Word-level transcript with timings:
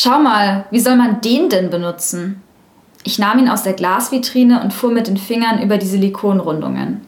Schau 0.00 0.20
mal, 0.20 0.64
wie 0.70 0.78
soll 0.78 0.94
man 0.94 1.22
den 1.22 1.48
denn 1.48 1.70
benutzen? 1.70 2.40
Ich 3.02 3.18
nahm 3.18 3.40
ihn 3.40 3.48
aus 3.48 3.64
der 3.64 3.72
Glasvitrine 3.72 4.62
und 4.62 4.72
fuhr 4.72 4.92
mit 4.92 5.08
den 5.08 5.16
Fingern 5.16 5.60
über 5.60 5.76
die 5.76 5.88
Silikonrundungen. 5.88 7.00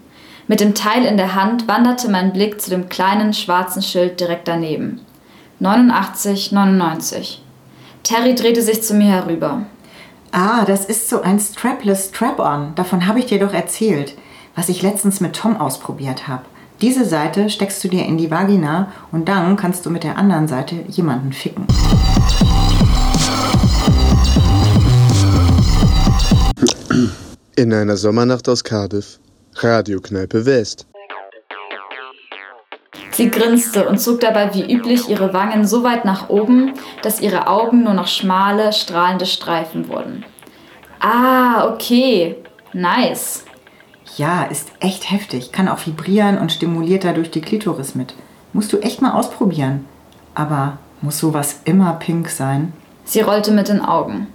Mit 0.49 0.59
dem 0.59 0.75
Teil 0.75 1.05
in 1.05 1.17
der 1.17 1.37
Hand 1.37 1.69
wanderte 1.69 2.11
mein 2.11 2.33
Blick 2.33 2.61
zu 2.61 2.69
dem 2.69 2.89
kleinen 2.89 3.33
schwarzen 3.33 3.81
Schild 3.81 4.19
direkt 4.19 4.49
daneben. 4.49 5.03
89,99. 5.61 7.39
Terry 8.03 8.35
drehte 8.35 8.61
sich 8.61 8.83
zu 8.83 8.95
mir 8.95 9.13
herüber. 9.13 9.63
Ah, 10.33 10.65
das 10.65 10.85
ist 10.85 11.09
so 11.09 11.23
ein 11.23 11.39
strapless 11.39 12.09
Strap-on. 12.09 12.75
Davon 12.75 13.07
habe 13.07 13.21
ich 13.21 13.27
dir 13.27 13.39
doch 13.39 13.55
erzählt, 13.55 14.15
was 14.57 14.69
ich 14.69 14.83
letztens 14.83 15.21
mit 15.21 15.37
Tom 15.37 15.57
ausprobiert 15.57 16.27
habe. 16.27 16.43
Diese 16.81 17.05
Seite 17.05 17.51
steckst 17.51 17.85
du 17.85 17.89
dir 17.89 18.05
in 18.05 18.19
die 18.19 18.33
Vagina 18.33 18.91
und 19.13 19.29
dann 19.29 19.55
kannst 19.55 19.87
du 19.87 19.91
mit 19.91 20.03
der 20.03 20.19
anderen 20.19 20.49
Seite 20.49 20.75
jemanden 20.89 21.33
ficken. 21.33 21.69
In 27.55 27.73
einer 27.73 27.97
Sommernacht 27.97 28.49
aus 28.49 28.65
Cardiff. 28.65 29.21
Radiokneipe 29.55 30.45
West. 30.45 30.87
Sie 33.13 33.31
grinste 33.31 33.89
und 33.89 33.99
zog 33.99 34.21
dabei 34.21 34.53
wie 34.55 34.73
üblich 34.73 35.09
ihre 35.09 35.33
Wangen 35.33 35.65
so 35.67 35.85
weit 35.85 36.05
nach 36.05 36.31
oben, 36.31 36.75
dass 37.03 37.21
ihre 37.21 37.47
Augen 37.47 37.85
nur 37.85 37.95
noch 37.95 38.09
schmale, 38.09 38.73
strahlende 38.73 39.27
Streifen 39.27 39.89
wurden. 39.89 40.25
Ah, 40.99 41.69
okay. 41.69 42.37
Nice. 42.73 43.45
Ja, 44.17 44.45
ist 44.45 44.73
echt 44.81 45.11
heftig. 45.13 45.53
Kann 45.53 45.69
auch 45.69 45.87
vibrieren 45.87 46.39
und 46.39 46.51
stimuliert 46.51 47.05
dadurch 47.05 47.31
die 47.31 47.41
Klitoris 47.41 47.95
mit. 47.95 48.15
Musst 48.53 48.73
du 48.73 48.79
echt 48.79 49.01
mal 49.01 49.13
ausprobieren. 49.13 49.85
Aber 50.35 50.79
muss 51.03 51.19
sowas 51.19 51.61
immer 51.65 51.93
pink 51.95 52.29
sein? 52.29 52.73
Sie 53.05 53.21
rollte 53.21 53.53
mit 53.53 53.69
den 53.69 53.81
Augen. 53.81 54.27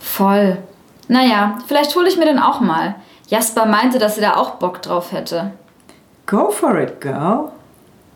Voll. 0.00 0.58
Naja, 1.08 1.58
vielleicht 1.66 1.94
hole 1.96 2.08
ich 2.08 2.16
mir 2.16 2.24
den 2.24 2.38
auch 2.38 2.60
mal. 2.60 2.96
Jasper 3.28 3.66
meinte, 3.66 3.98
dass 3.98 4.14
sie 4.14 4.20
da 4.20 4.36
auch 4.36 4.56
Bock 4.56 4.82
drauf 4.82 5.12
hätte. 5.12 5.52
Go 6.26 6.50
for 6.50 6.78
it, 6.78 7.00
girl. 7.00 7.50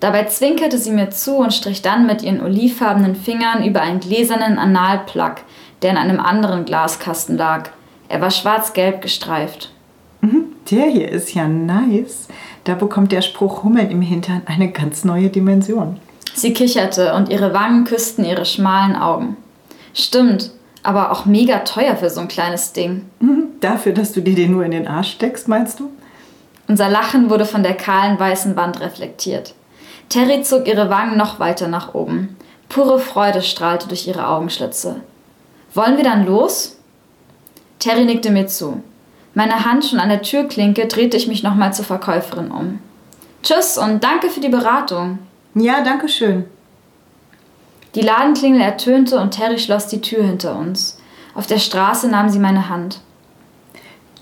Dabei 0.01 0.25
zwinkerte 0.25 0.79
sie 0.79 0.93
mir 0.93 1.11
zu 1.11 1.37
und 1.37 1.53
strich 1.53 1.83
dann 1.83 2.07
mit 2.07 2.23
ihren 2.23 2.41
olivfarbenen 2.41 3.17
Fingern 3.17 3.65
über 3.65 3.81
einen 3.81 4.01
gläsernen 4.01 4.59
Analplug, 4.59 5.37
der 5.83 5.91
in 5.91 5.97
einem 5.97 6.21
anderen 6.21 6.65
Glaskasten 6.65 7.37
lag. 7.37 7.71
Er 8.09 8.21
war 8.21 8.31
schwarz-gelb 8.31 9.03
gestreift. 9.03 9.73
Mhm, 10.21 10.47
der 10.71 10.87
hier 10.87 11.11
ist 11.11 11.35
ja 11.35 11.49
nice. 11.49 12.29
Da 12.65 12.75
bekommt 12.75 13.13
der 13.13 13.23
Spruch 13.23 13.65
Hummeln 13.65 13.91
im 13.91 14.03
Hintern 14.03 14.43
eine 14.47 14.71
ganz 14.71 15.05
neue 15.05 15.29
Dimension. 15.29 15.99
Sie 16.35 16.55
kicherte 16.55 17.15
und 17.15 17.29
ihre 17.31 17.53
Wangen 17.53 17.85
küssten 17.85 18.25
ihre 18.25 18.45
schmalen 18.45 18.95
Augen. 18.95 19.37
Stimmt, 19.95 20.53
aber 20.83 21.13
auch 21.13 21.25
mega 21.25 21.61
teuer 21.61 21.97
für 21.97 22.11
so 22.11 22.21
ein 22.21 22.29
kleines 22.29 22.73
Ding. 22.73 23.07
Mhm, 23.21 23.49
dafür, 23.61 23.93
dass 23.93 24.13
du 24.13 24.21
dir 24.21 24.35
den 24.35 24.53
nur 24.53 24.65
in 24.65 24.71
den 24.71 24.89
Arsch 24.89 25.13
steckst, 25.13 25.49
meinst 25.49 25.81
du? 25.81 25.91
Unser 26.69 26.89
Lachen 26.89 27.31
wurde 27.31 27.47
von 27.47 27.63
der 27.63 27.75
kahlen 27.75 28.19
weißen 28.19 28.57
Wand 28.57 28.81
reflektiert. 28.81 29.55
Terry 30.09 30.43
zog 30.43 30.67
ihre 30.67 30.91
Wangen 30.91 31.17
noch 31.17 31.41
weiter 31.41 31.69
nach 31.69 31.95
oben. 31.95 32.37
Pure 32.69 32.99
Freude 32.99 33.43
strahlte 33.43 33.89
durch 33.89 34.07
ihre 34.07 34.29
Augenschlitze. 34.29 34.97
Wollen 35.75 35.97
wir 35.97 36.05
dann 36.05 36.27
los? 36.27 36.77
Terry 37.79 38.05
nickte 38.05 38.31
mir 38.31 38.47
zu. 38.47 38.83
Meine 39.35 39.65
Hand 39.65 39.85
schon 39.85 40.01
an 40.01 40.09
der 40.09 40.23
Türklinke 40.23 40.87
drehte 40.87 41.17
ich 41.17 41.29
mich 41.29 41.43
nochmal 41.43 41.73
zur 41.73 41.85
Verkäuferin 41.85 42.51
um. 42.51 42.81
Tschüss 43.43 43.79
und 43.79 44.03
danke 44.03 44.31
für 44.31 44.41
die 44.41 44.49
Beratung. 44.49 45.19
Ja, 45.55 45.83
danke 45.83 46.09
schön. 46.09 46.45
Die 47.95 48.03
Ladenklingel 48.03 48.61
ertönte 48.61 49.19
und 49.19 49.33
Terry 49.33 49.59
schloss 49.59 49.87
die 49.87 50.01
Tür 50.01 50.25
hinter 50.25 50.59
uns. 50.59 50.99
Auf 51.35 51.47
der 51.47 51.59
Straße 51.59 52.09
nahm 52.09 52.29
sie 52.29 52.39
meine 52.39 52.69
Hand. 52.69 53.01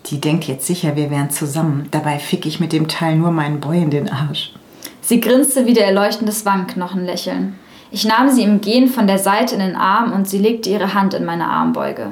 Die 0.06 0.21
denkt 0.21 0.44
jetzt 0.44 0.66
sicher, 0.66 0.94
wir 0.94 1.10
wären 1.10 1.31
zusammen. 1.31 1.88
Dabei 1.91 2.19
fick 2.19 2.47
ich 2.47 2.60
mit 2.60 2.72
dem 2.72 2.87
Teil 2.87 3.16
nur 3.16 3.32
meinen 3.32 3.60
Boy 3.60 3.82
in 3.82 3.91
den 3.91 4.09
Arsch. 4.09 4.53
Sie 5.00 5.21
grinste 5.21 5.66
wieder 5.66 5.82
erleuchtendes 5.82 6.44
Wangenknochenlächeln. 6.44 7.59
Ich 7.91 8.05
nahm 8.05 8.31
sie 8.31 8.43
im 8.43 8.60
Gehen 8.60 8.88
von 8.88 9.06
der 9.06 9.19
Seite 9.19 9.55
in 9.55 9.60
den 9.60 9.76
Arm 9.76 10.12
und 10.12 10.28
sie 10.28 10.38
legte 10.38 10.71
ihre 10.71 10.94
Hand 10.94 11.15
in 11.15 11.25
meine 11.25 11.49
Armbeuge. 11.49 12.10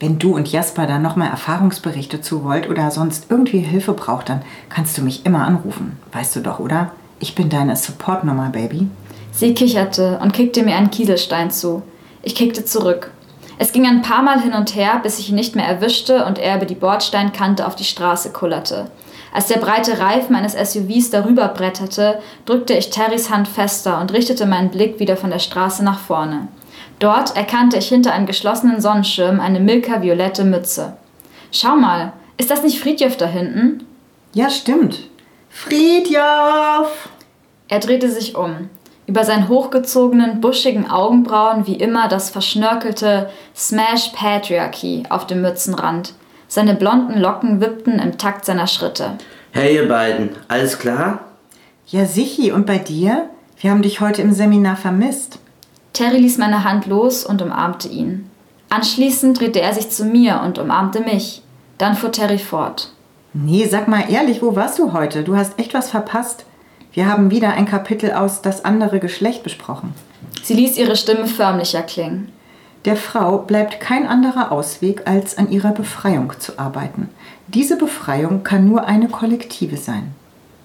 Wenn 0.00 0.18
du 0.18 0.34
und 0.36 0.50
Jasper 0.50 0.86
da 0.86 0.98
nochmal 0.98 1.28
Erfahrungsberichte 1.28 2.20
zu 2.20 2.44
wollt 2.44 2.68
oder 2.68 2.90
sonst 2.92 3.26
irgendwie 3.30 3.58
Hilfe 3.58 3.94
braucht, 3.94 4.28
dann 4.28 4.42
kannst 4.68 4.96
du 4.96 5.02
mich 5.02 5.26
immer 5.26 5.44
anrufen. 5.44 5.98
Weißt 6.12 6.36
du 6.36 6.40
doch, 6.40 6.60
oder? 6.60 6.92
Ich 7.18 7.34
bin 7.34 7.48
deine 7.48 7.74
Supportnummer, 7.74 8.50
Baby. 8.50 8.88
Sie 9.38 9.54
kicherte 9.54 10.18
und 10.20 10.32
kickte 10.32 10.64
mir 10.64 10.74
einen 10.74 10.90
Kieselstein 10.90 11.52
zu. 11.52 11.84
Ich 12.22 12.34
kickte 12.34 12.64
zurück. 12.64 13.12
Es 13.56 13.70
ging 13.70 13.86
ein 13.86 14.02
paar 14.02 14.20
Mal 14.20 14.40
hin 14.40 14.52
und 14.52 14.74
her, 14.74 14.98
bis 15.00 15.20
ich 15.20 15.28
ihn 15.30 15.36
nicht 15.36 15.54
mehr 15.54 15.64
erwischte 15.64 16.24
und 16.24 16.40
er 16.40 16.56
über 16.56 16.66
die 16.66 16.74
Bordsteinkante 16.74 17.64
auf 17.64 17.76
die 17.76 17.84
Straße 17.84 18.32
kullerte. 18.32 18.90
Als 19.32 19.46
der 19.46 19.58
breite 19.58 20.00
Reifen 20.00 20.34
eines 20.34 20.54
SUVs 20.54 21.10
darüber 21.10 21.46
bretterte, 21.46 22.18
drückte 22.46 22.74
ich 22.74 22.90
Terrys 22.90 23.30
Hand 23.30 23.46
fester 23.46 24.00
und 24.00 24.12
richtete 24.12 24.44
meinen 24.44 24.70
Blick 24.70 24.98
wieder 24.98 25.16
von 25.16 25.30
der 25.30 25.38
Straße 25.38 25.84
nach 25.84 26.00
vorne. 26.00 26.48
Dort 26.98 27.36
erkannte 27.36 27.76
ich 27.76 27.86
hinter 27.86 28.12
einem 28.12 28.26
geschlossenen 28.26 28.80
Sonnenschirm 28.80 29.38
eine 29.38 29.60
milka-violette 29.60 30.42
Mütze. 30.42 30.96
Schau 31.52 31.76
mal, 31.76 32.12
ist 32.38 32.50
das 32.50 32.64
nicht 32.64 32.80
Friedjof 32.80 33.16
da 33.16 33.26
hinten? 33.26 33.86
Ja, 34.34 34.50
stimmt. 34.50 34.98
Friedjof! 35.48 37.08
Er 37.68 37.78
drehte 37.78 38.10
sich 38.10 38.34
um. 38.34 38.68
Über 39.08 39.24
seinen 39.24 39.48
hochgezogenen, 39.48 40.42
buschigen 40.42 40.90
Augenbrauen 40.90 41.66
wie 41.66 41.76
immer 41.76 42.08
das 42.08 42.28
verschnörkelte 42.28 43.30
Smash 43.56 44.10
Patriarchy 44.12 45.04
auf 45.08 45.26
dem 45.26 45.40
Mützenrand. 45.40 46.12
Seine 46.46 46.74
blonden 46.74 47.18
Locken 47.18 47.62
wippten 47.62 48.00
im 48.00 48.18
Takt 48.18 48.44
seiner 48.44 48.66
Schritte. 48.66 49.12
Hey 49.52 49.76
ihr 49.76 49.88
beiden, 49.88 50.32
alles 50.48 50.78
klar? 50.78 51.20
Ja, 51.86 52.04
Sichi, 52.04 52.52
und 52.52 52.66
bei 52.66 52.76
dir? 52.76 53.30
Wir 53.58 53.70
haben 53.70 53.80
dich 53.80 54.02
heute 54.02 54.20
im 54.20 54.34
Seminar 54.34 54.76
vermisst. 54.76 55.38
Terry 55.94 56.18
ließ 56.18 56.36
meine 56.36 56.62
Hand 56.62 56.84
los 56.84 57.24
und 57.24 57.40
umarmte 57.40 57.88
ihn. 57.88 58.28
Anschließend 58.68 59.40
drehte 59.40 59.62
er 59.62 59.72
sich 59.72 59.88
zu 59.88 60.04
mir 60.04 60.42
und 60.44 60.58
umarmte 60.58 61.00
mich. 61.00 61.40
Dann 61.78 61.94
fuhr 61.94 62.12
Terry 62.12 62.36
fort. 62.36 62.92
Nee, 63.32 63.64
sag 63.64 63.88
mal 63.88 64.04
ehrlich, 64.10 64.42
wo 64.42 64.54
warst 64.54 64.78
du 64.78 64.92
heute? 64.92 65.22
Du 65.22 65.34
hast 65.34 65.58
echt 65.58 65.72
was 65.72 65.88
verpasst. 65.90 66.44
Wir 66.98 67.06
haben 67.06 67.30
wieder 67.30 67.52
ein 67.52 67.64
Kapitel 67.64 68.10
aus 68.10 68.42
Das 68.42 68.64
andere 68.64 68.98
Geschlecht 68.98 69.44
besprochen. 69.44 69.94
Sie 70.42 70.54
ließ 70.54 70.76
ihre 70.78 70.96
Stimme 70.96 71.28
förmlicher 71.28 71.82
klingen. 71.82 72.32
Der 72.86 72.96
Frau 72.96 73.38
bleibt 73.38 73.78
kein 73.78 74.04
anderer 74.04 74.50
Ausweg, 74.50 75.02
als 75.04 75.38
an 75.38 75.48
ihrer 75.48 75.70
Befreiung 75.70 76.32
zu 76.40 76.58
arbeiten. 76.58 77.08
Diese 77.46 77.76
Befreiung 77.76 78.42
kann 78.42 78.68
nur 78.68 78.88
eine 78.88 79.06
kollektive 79.06 79.76
sein. 79.76 80.12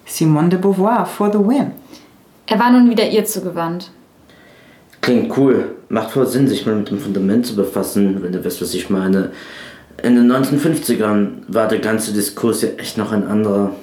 Simone 0.08 0.50
de 0.50 0.58
Beauvoir 0.58 1.06
for 1.06 1.32
the 1.32 1.38
win. 1.38 1.70
Er 2.48 2.58
war 2.58 2.72
nun 2.72 2.90
wieder 2.90 3.08
ihr 3.08 3.26
zugewandt. 3.26 3.92
Klingt 5.02 5.38
cool. 5.38 5.76
Macht 5.90 6.10
voll 6.10 6.26
Sinn, 6.26 6.48
sich 6.48 6.66
mal 6.66 6.74
mit 6.74 6.90
dem 6.90 6.98
Fundament 6.98 7.46
zu 7.46 7.56
befassen, 7.56 8.24
wenn 8.24 8.32
du 8.32 8.44
weißt, 8.44 8.60
was 8.60 8.74
ich 8.74 8.90
meine. 8.90 9.30
In 10.02 10.16
den 10.16 10.32
1950ern 10.32 11.44
war 11.48 11.68
der 11.68 11.78
ganze 11.78 12.12
Diskurs 12.12 12.64
ja 12.64 12.70
echt 12.80 12.98
noch 12.98 13.12
ein 13.12 13.28
anderer. 13.28 13.76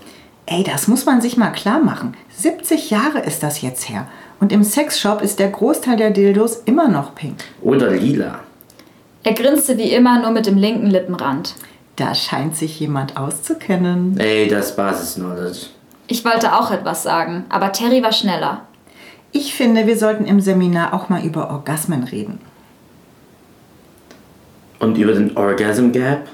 Ey, 0.53 0.65
das 0.65 0.89
muss 0.89 1.07
man 1.07 1.21
sich 1.21 1.37
mal 1.37 1.53
klar 1.53 1.79
machen. 1.79 2.15
70 2.37 2.91
Jahre 2.91 3.21
ist 3.21 3.45
das 3.45 3.63
jetzt 3.63 3.89
her. 3.89 4.09
Und 4.41 4.51
im 4.51 4.65
Sexshop 4.65 5.23
ist 5.23 5.39
der 5.39 5.49
Großteil 5.49 5.97
der 5.97 6.11
Dildos 6.11 6.63
immer 6.65 6.89
noch 6.89 7.15
pink. 7.15 7.37
Oder 7.63 7.93
lila. 7.93 8.41
Er 9.23 9.35
grinste 9.35 9.79
wie 9.79 9.93
immer 9.93 10.21
nur 10.21 10.33
mit 10.33 10.47
dem 10.47 10.59
linken 10.59 10.89
Lippenrand. 10.89 11.55
Da 11.95 12.17
scheint 12.17 12.57
sich 12.57 12.81
jemand 12.81 13.17
auszukennen. 13.17 14.19
Ey, 14.19 14.49
das 14.49 14.75
Basis-Knowledge. 14.75 15.67
Ich 16.09 16.25
wollte 16.25 16.53
auch 16.53 16.73
etwas 16.73 17.05
sagen, 17.05 17.45
aber 17.49 17.71
Terry 17.71 18.03
war 18.03 18.13
schneller. 18.13 18.63
Ich 19.31 19.55
finde, 19.55 19.87
wir 19.87 19.97
sollten 19.97 20.25
im 20.25 20.41
Seminar 20.41 20.95
auch 20.95 21.09
mal 21.09 21.25
über 21.25 21.51
Orgasmen 21.51 22.03
reden. 22.03 22.41
Und 24.81 24.99
über 24.99 25.13
den 25.13 25.37
Orgasm 25.37 25.93
Gap? 25.93 26.27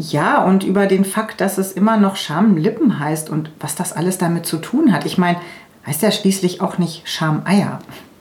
Ja, 0.00 0.44
und 0.44 0.62
über 0.62 0.86
den 0.86 1.04
Fakt, 1.04 1.40
dass 1.40 1.58
es 1.58 1.72
immer 1.72 1.96
noch 1.96 2.14
Schamlippen 2.14 3.00
heißt 3.00 3.28
und 3.28 3.50
was 3.58 3.74
das 3.74 3.92
alles 3.92 4.16
damit 4.16 4.46
zu 4.46 4.58
tun 4.58 4.92
hat. 4.92 5.04
Ich 5.04 5.18
meine, 5.18 5.38
heißt 5.86 6.02
ja 6.02 6.12
schließlich 6.12 6.60
auch 6.60 6.78
nicht 6.78 7.08
Schameier. 7.08 7.80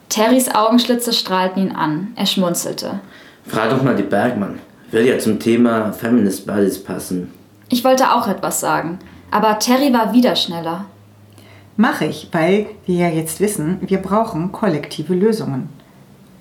Terrys 0.10 0.50
Augenschlitze 0.56 1.14
strahlten 1.14 1.62
ihn 1.62 1.72
an. 1.76 2.14
Er 2.16 2.26
schmunzelte. 2.26 3.00
Frag 3.46 3.70
doch 3.70 3.84
mal 3.84 3.96
die 3.96 4.02
Bergmann. 4.02 4.58
Will 4.90 5.06
ja 5.06 5.20
zum 5.20 5.40
Thema 5.40 5.94
Feminist 5.94 6.48
Bodies 6.48 6.84
passen. 6.84 7.32
Ich 7.70 7.84
wollte 7.84 8.12
auch 8.12 8.28
etwas 8.28 8.60
sagen, 8.60 8.98
aber 9.30 9.60
Terry 9.60 9.94
war 9.94 10.14
wieder 10.14 10.36
schneller. 10.36 10.86
Mache 11.76 12.06
ich, 12.06 12.30
weil 12.32 12.66
wir 12.88 12.96
ja 12.96 13.10
jetzt 13.10 13.40
wissen, 13.40 13.78
wir 13.82 14.00
brauchen 14.00 14.52
kollektive 14.52 15.14
Lösungen. 15.14 15.70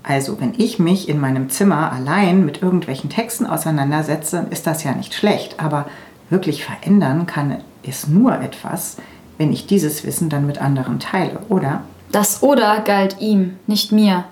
Also, 0.08 0.41
wenn 0.41 0.55
ich 0.56 0.79
mich 0.79 1.08
in 1.08 1.19
meinem 1.19 1.50
Zimmer 1.50 1.93
allein 1.93 2.47
mit 2.47 2.62
irgendwelchen 2.62 3.11
Texten 3.11 3.44
auseinandersetze, 3.44 4.47
ist 4.50 4.64
das 4.64 4.85
ja 4.85 4.93
nicht 4.93 5.14
schlecht, 5.14 5.58
aber 5.58 5.87
wirklich 6.31 6.64
verändern 6.64 7.26
kann 7.26 7.58
es 7.82 8.06
nur 8.06 8.41
etwas, 8.41 8.99
wenn 9.37 9.53
ich 9.53 9.67
dieses 9.67 10.05
Wissen 10.05 10.29
dann 10.31 10.47
mit 10.47 10.58
anderen 10.58 11.00
teile, 11.00 11.41
oder? 11.49 11.82
Das 12.12 12.44
Oder 12.44 12.82
galt 12.82 13.20
ihm, 13.20 13.56
nicht 13.67 13.91
mir. 13.91 14.25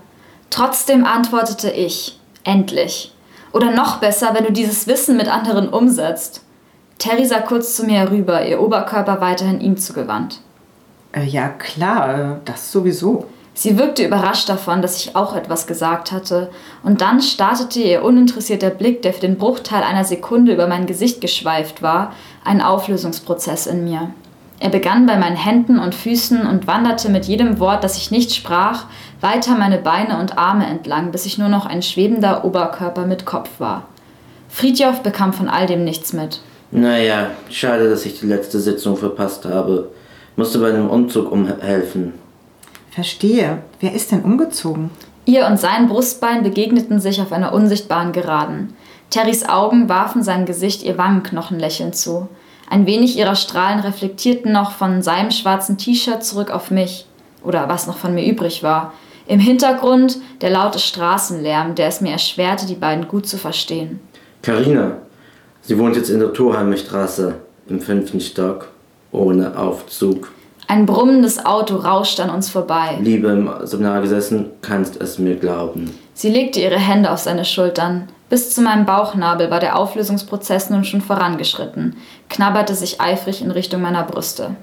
Trotzdem 0.48 1.04
antwortete 1.04 1.72
ich, 1.72 2.20
endlich. 2.44 3.12
Oder 3.52 3.72
noch 3.72 3.98
besser, 3.98 4.30
wenn 4.32 4.44
du 4.44 4.52
dieses 4.52 4.86
Wissen 4.86 5.16
mit 5.16 5.28
anderen 5.28 5.68
umsetzt. 5.68 6.42
Terry 6.98 7.26
sah 7.26 7.40
kurz 7.40 7.74
zu 7.74 7.84
mir 7.84 7.98
herüber, 7.98 8.46
ihr 8.46 8.60
Oberkörper 8.60 9.20
weiterhin 9.20 9.60
ihm 9.60 9.76
zugewandt. 9.76 10.40
Äh, 11.12 11.24
ja, 11.24 11.48
klar, 11.48 12.18
äh, 12.18 12.36
das 12.44 12.70
sowieso. 12.70 13.26
Sie 13.56 13.78
wirkte 13.78 14.04
überrascht 14.04 14.48
davon, 14.48 14.82
dass 14.82 14.98
ich 14.98 15.14
auch 15.14 15.36
etwas 15.36 15.68
gesagt 15.68 16.10
hatte, 16.10 16.50
und 16.82 17.00
dann 17.00 17.22
startete 17.22 17.80
ihr 17.80 18.02
uninteressierter 18.02 18.70
Blick, 18.70 19.02
der 19.02 19.12
für 19.12 19.20
den 19.20 19.38
Bruchteil 19.38 19.84
einer 19.84 20.04
Sekunde 20.04 20.52
über 20.52 20.66
mein 20.66 20.86
Gesicht 20.86 21.20
geschweift 21.20 21.80
war, 21.80 22.12
einen 22.44 22.60
Auflösungsprozess 22.60 23.68
in 23.68 23.84
mir. 23.84 24.10
Er 24.58 24.70
begann 24.70 25.06
bei 25.06 25.16
meinen 25.16 25.36
Händen 25.36 25.78
und 25.78 25.94
Füßen 25.94 26.46
und 26.46 26.66
wanderte 26.66 27.10
mit 27.10 27.26
jedem 27.26 27.60
Wort, 27.60 27.84
das 27.84 27.96
ich 27.96 28.10
nicht 28.10 28.34
sprach, 28.34 28.86
weiter 29.20 29.56
meine 29.56 29.78
Beine 29.78 30.18
und 30.18 30.36
Arme 30.36 30.66
entlang, 30.66 31.12
bis 31.12 31.26
ich 31.26 31.38
nur 31.38 31.48
noch 31.48 31.66
ein 31.66 31.82
schwebender 31.82 32.44
Oberkörper 32.44 33.06
mit 33.06 33.24
Kopf 33.24 33.50
war. 33.58 33.84
Friedjof 34.48 35.02
bekam 35.02 35.32
von 35.32 35.48
all 35.48 35.66
dem 35.66 35.84
nichts 35.84 36.12
mit. 36.12 36.40
Naja, 36.70 37.30
schade, 37.50 37.88
dass 37.88 38.04
ich 38.04 38.18
die 38.18 38.26
letzte 38.26 38.58
Sitzung 38.58 38.96
verpasst 38.96 39.44
habe. 39.44 39.90
Musste 40.36 40.58
bei 40.58 40.70
einem 40.70 40.90
Umzug 40.90 41.30
umhelfen. 41.30 42.23
Verstehe. 42.94 43.58
Wer 43.80 43.92
ist 43.92 44.12
denn 44.12 44.22
umgezogen? 44.22 44.90
Ihr 45.24 45.46
und 45.46 45.58
sein 45.58 45.88
Brustbein 45.88 46.44
begegneten 46.44 47.00
sich 47.00 47.20
auf 47.20 47.32
einer 47.32 47.52
unsichtbaren 47.52 48.12
Geraden. 48.12 48.76
Terrys 49.10 49.48
Augen 49.48 49.88
warfen 49.88 50.22
seinem 50.22 50.46
Gesicht 50.46 50.84
ihr 50.84 50.96
Wangenknochen 50.96 51.58
lächelnd 51.58 51.96
zu. 51.96 52.28
Ein 52.70 52.86
wenig 52.86 53.18
ihrer 53.18 53.34
Strahlen 53.34 53.80
reflektierten 53.80 54.52
noch 54.52 54.70
von 54.70 55.02
seinem 55.02 55.32
schwarzen 55.32 55.76
T-Shirt 55.76 56.22
zurück 56.22 56.50
auf 56.50 56.70
mich. 56.70 57.06
Oder 57.42 57.68
was 57.68 57.88
noch 57.88 57.96
von 57.96 58.14
mir 58.14 58.30
übrig 58.30 58.62
war. 58.62 58.92
Im 59.26 59.40
Hintergrund 59.40 60.18
der 60.40 60.50
laute 60.50 60.78
Straßenlärm, 60.78 61.74
der 61.74 61.88
es 61.88 62.00
mir 62.00 62.12
erschwerte, 62.12 62.66
die 62.66 62.76
beiden 62.76 63.08
gut 63.08 63.26
zu 63.26 63.38
verstehen. 63.38 63.98
Karina, 64.40 64.98
sie 65.62 65.76
wohnt 65.78 65.96
jetzt 65.96 66.10
in 66.10 66.20
der 66.20 66.32
Torheimer 66.32 66.76
Straße 66.76 67.34
im 67.68 67.80
fünften 67.80 68.20
Stock, 68.20 68.68
ohne 69.10 69.58
Aufzug. 69.58 70.30
Ein 70.66 70.86
brummendes 70.86 71.44
Auto 71.44 71.76
rauschte 71.76 72.22
an 72.22 72.30
uns 72.30 72.48
vorbei. 72.48 72.98
Liebe 73.00 73.28
im 73.28 73.50
Seminar 73.64 74.00
gesessen, 74.00 74.46
kannst 74.62 75.00
es 75.00 75.18
mir 75.18 75.36
glauben. 75.36 75.96
Sie 76.14 76.30
legte 76.30 76.60
ihre 76.60 76.78
Hände 76.78 77.10
auf 77.10 77.18
seine 77.18 77.44
Schultern. 77.44 78.08
Bis 78.30 78.54
zu 78.54 78.62
meinem 78.62 78.86
Bauchnabel 78.86 79.50
war 79.50 79.60
der 79.60 79.78
Auflösungsprozess 79.78 80.70
nun 80.70 80.84
schon 80.84 81.02
vorangeschritten, 81.02 81.96
knabberte 82.28 82.74
sich 82.74 83.00
eifrig 83.00 83.42
in 83.42 83.50
Richtung 83.50 83.82
meiner 83.82 84.02
Brüste. 84.02 84.56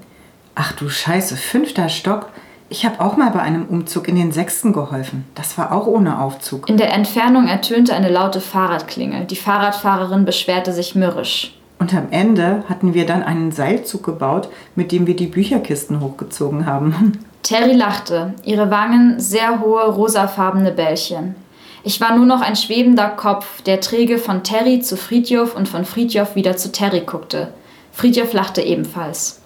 Ach 0.54 0.72
du 0.72 0.88
Scheiße, 0.88 1.36
fünfter 1.36 1.88
Stock. 1.88 2.28
Ich 2.68 2.84
habe 2.84 3.00
auch 3.00 3.16
mal 3.16 3.30
bei 3.30 3.40
einem 3.40 3.66
Umzug 3.66 4.08
in 4.08 4.16
den 4.16 4.32
sechsten 4.32 4.72
geholfen. 4.72 5.24
Das 5.34 5.56
war 5.58 5.72
auch 5.72 5.86
ohne 5.86 6.20
Aufzug. 6.20 6.68
In 6.68 6.78
der 6.78 6.92
Entfernung 6.92 7.46
ertönte 7.46 7.94
eine 7.94 8.08
laute 8.08 8.40
Fahrradklingel. 8.40 9.26
Die 9.26 9.36
Fahrradfahrerin 9.36 10.24
beschwerte 10.24 10.72
sich 10.72 10.94
mürrisch. 10.94 11.54
Und 11.82 11.92
am 11.94 12.12
Ende 12.12 12.62
hatten 12.68 12.94
wir 12.94 13.06
dann 13.06 13.24
einen 13.24 13.50
Seilzug 13.50 14.04
gebaut, 14.04 14.48
mit 14.76 14.92
dem 14.92 15.08
wir 15.08 15.16
die 15.16 15.26
Bücherkisten 15.26 16.00
hochgezogen 16.00 16.64
haben. 16.64 17.18
Terry 17.42 17.72
lachte, 17.72 18.34
ihre 18.44 18.70
Wangen 18.70 19.18
sehr 19.18 19.60
hohe 19.60 19.82
rosafarbene 19.88 20.70
Bällchen. 20.70 21.34
Ich 21.82 22.00
war 22.00 22.16
nur 22.16 22.24
noch 22.24 22.40
ein 22.40 22.54
schwebender 22.54 23.08
Kopf, 23.08 23.62
der 23.62 23.80
träge 23.80 24.18
von 24.18 24.44
Terry 24.44 24.78
zu 24.78 24.96
Friedjof 24.96 25.56
und 25.56 25.68
von 25.68 25.84
Friedjof 25.84 26.36
wieder 26.36 26.56
zu 26.56 26.70
Terry 26.70 27.00
guckte. 27.00 27.52
Friedjof 27.90 28.32
lachte 28.32 28.62
ebenfalls. 28.62 29.40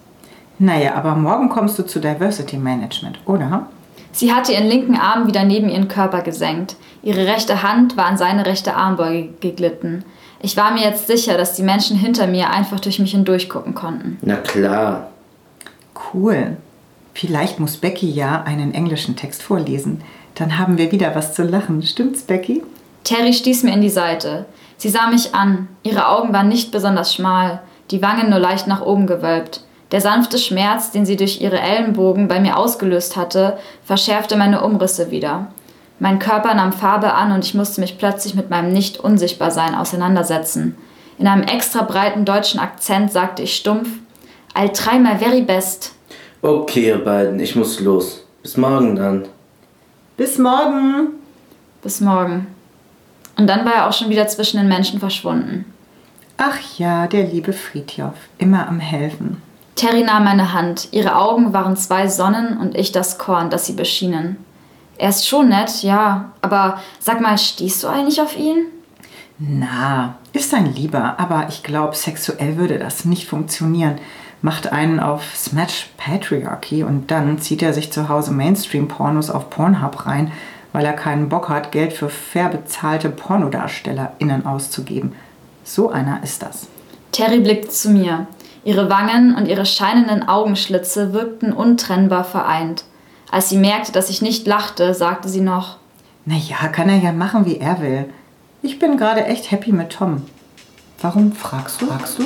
Naja, 0.59 0.93
aber 0.93 1.15
morgen 1.15 1.49
kommst 1.49 1.79
du 1.79 1.87
zu 1.87 1.99
Diversity 1.99 2.57
Management, 2.57 3.17
oder? 3.25 3.65
Sie 4.11 4.31
hatte 4.31 4.51
ihren 4.51 4.67
linken 4.67 4.95
Arm 4.95 5.25
wieder 5.25 5.43
neben 5.43 5.69
ihren 5.69 5.87
Körper 5.87 6.21
gesenkt. 6.21 6.75
Ihre 7.01 7.25
rechte 7.25 7.63
Hand 7.63 7.97
war 7.97 8.05
an 8.05 8.17
seine 8.17 8.45
rechte 8.45 8.75
Armbeuge 8.75 9.29
geglitten. 9.39 10.05
Ich 10.41 10.55
war 10.55 10.71
mir 10.71 10.83
jetzt 10.83 11.07
sicher, 11.07 11.37
dass 11.37 11.53
die 11.53 11.63
Menschen 11.63 11.97
hinter 11.97 12.27
mir 12.27 12.49
einfach 12.49 12.79
durch 12.79 12.99
mich 12.99 13.11
hindurch 13.11 13.49
gucken 13.49 13.73
konnten. 13.73 14.17
Na 14.21 14.35
klar. 14.35 15.09
Cool. 16.13 16.57
Vielleicht 17.13 17.59
muss 17.59 17.77
Becky 17.77 18.09
ja 18.09 18.43
einen 18.43 18.73
englischen 18.73 19.15
Text 19.15 19.41
vorlesen. 19.41 20.01
Dann 20.35 20.59
haben 20.59 20.77
wir 20.77 20.91
wieder 20.91 21.15
was 21.15 21.33
zu 21.33 21.43
lachen. 21.43 21.81
Stimmt's, 21.81 22.21
Becky? 22.21 22.63
Terry 23.03 23.33
stieß 23.33 23.63
mir 23.63 23.73
in 23.73 23.81
die 23.81 23.89
Seite. 23.89 24.45
Sie 24.77 24.89
sah 24.89 25.09
mich 25.09 25.33
an. 25.33 25.67
Ihre 25.81 26.07
Augen 26.07 26.33
waren 26.33 26.49
nicht 26.49 26.71
besonders 26.71 27.13
schmal, 27.13 27.61
die 27.89 28.01
Wangen 28.03 28.29
nur 28.29 28.39
leicht 28.39 28.67
nach 28.67 28.81
oben 28.81 29.07
gewölbt. 29.07 29.63
Der 29.91 30.01
sanfte 30.01 30.37
Schmerz, 30.37 30.91
den 30.91 31.05
sie 31.05 31.15
durch 31.15 31.41
ihre 31.41 31.59
Ellenbogen 31.59 32.27
bei 32.27 32.39
mir 32.39 32.57
ausgelöst 32.57 33.15
hatte, 33.15 33.57
verschärfte 33.83 34.35
meine 34.35 34.61
Umrisse 34.63 35.09
wieder. 35.09 35.47
Mein 35.99 36.19
Körper 36.19 36.53
nahm 36.53 36.73
Farbe 36.73 37.13
an 37.13 37.31
und 37.31 37.43
ich 37.43 37.53
musste 37.53 37.81
mich 37.81 37.97
plötzlich 37.97 38.35
mit 38.35 38.49
meinem 38.49 38.71
Nicht-Unsichtbarsein 38.71 39.73
auseinandersetzen. 39.73 40.77
In 41.17 41.27
einem 41.27 41.43
extra 41.43 41.81
breiten 41.81 42.25
deutschen 42.25 42.59
Akzent 42.59 43.11
sagte 43.11 43.41
ich 43.41 43.55
stumpf: 43.55 43.89
I'll 44.53 44.71
try 44.71 44.99
my 44.99 45.17
very 45.17 45.41
best. 45.41 45.93
Okay, 46.41 46.87
ihr 46.87 47.03
beiden, 47.03 47.39
ich 47.39 47.55
muss 47.55 47.79
los. 47.79 48.23
Bis 48.43 48.57
morgen 48.57 48.95
dann. 48.95 49.25
Bis 50.17 50.37
morgen. 50.37 51.09
Bis 51.81 51.99
morgen. 51.99 52.47
Und 53.37 53.47
dann 53.47 53.65
war 53.65 53.73
er 53.73 53.87
auch 53.87 53.93
schon 53.93 54.09
wieder 54.09 54.27
zwischen 54.27 54.57
den 54.57 54.67
Menschen 54.67 54.99
verschwunden. 54.99 55.65
Ach 56.37 56.57
ja, 56.77 57.07
der 57.07 57.23
liebe 57.23 57.53
Friedjof. 57.53 58.13
Immer 58.37 58.67
am 58.67 58.79
Helfen. 58.79 59.41
Terry 59.75 60.03
nahm 60.03 60.23
meine 60.23 60.53
Hand. 60.53 60.89
Ihre 60.91 61.15
Augen 61.15 61.53
waren 61.53 61.75
zwei 61.75 62.07
Sonnen 62.07 62.57
und 62.57 62.75
ich 62.75 62.91
das 62.91 63.17
Korn, 63.17 63.49
das 63.49 63.65
sie 63.65 63.73
beschienen. 63.73 64.37
Er 64.97 65.09
ist 65.09 65.27
schon 65.27 65.49
nett, 65.49 65.83
ja. 65.83 66.31
Aber 66.41 66.79
sag 66.99 67.21
mal, 67.21 67.37
stehst 67.37 67.83
du 67.83 67.87
eigentlich 67.87 68.21
auf 68.21 68.37
ihn? 68.37 68.65
Na, 69.39 70.15
ist 70.33 70.53
ein 70.53 70.73
Lieber, 70.73 71.19
aber 71.19 71.45
ich 71.49 71.61
glaube, 71.61 71.95
sexuell 71.95 72.57
würde 72.57 72.79
das 72.79 73.05
nicht 73.05 73.27
funktionieren. 73.27 73.99
Macht 74.41 74.71
einen 74.71 74.99
auf 74.99 75.35
Smash 75.35 75.89
Patriarchy 75.97 76.83
und 76.83 77.11
dann 77.11 77.37
zieht 77.39 77.61
er 77.61 77.73
sich 77.73 77.91
zu 77.91 78.09
Hause 78.09 78.31
Mainstream-Pornos 78.31 79.29
auf 79.29 79.49
Pornhub 79.49 80.05
rein, 80.07 80.31
weil 80.73 80.85
er 80.85 80.93
keinen 80.93 81.29
Bock 81.29 81.49
hat, 81.49 81.71
Geld 81.71 81.93
für 81.93 82.09
fair 82.09 82.49
bezahlte 82.49 83.09
PornodarstellerInnen 83.09 84.45
auszugeben. 84.45 85.13
So 85.63 85.89
einer 85.89 86.23
ist 86.23 86.41
das. 86.41 86.67
Terry 87.11 87.39
blickte 87.39 87.69
zu 87.69 87.89
mir. 87.89 88.27
Ihre 88.63 88.89
Wangen 88.89 89.35
und 89.35 89.47
ihre 89.47 89.65
scheinenden 89.65 90.27
Augenschlitze 90.27 91.13
wirkten 91.13 91.53
untrennbar 91.53 92.23
vereint. 92.23 92.85
Als 93.29 93.49
sie 93.49 93.57
merkte, 93.57 93.91
dass 93.91 94.09
ich 94.09 94.21
nicht 94.21 94.47
lachte, 94.47 94.93
sagte 94.93 95.27
sie 95.27 95.41
noch: 95.41 95.77
Na 96.25 96.35
ja, 96.35 96.69
kann 96.69 96.87
er 96.89 96.97
ja 96.97 97.11
machen, 97.11 97.45
wie 97.45 97.57
er 97.57 97.81
will. 97.81 98.05
Ich 98.61 98.79
bin 98.79 98.97
gerade 98.97 99.25
echt 99.25 99.51
happy 99.51 99.71
mit 99.71 99.91
Tom. 99.91 100.23
Warum 101.01 101.33
fragst 101.33 101.81
du? 101.81 101.87
Fragst 101.87 102.19
du? 102.19 102.23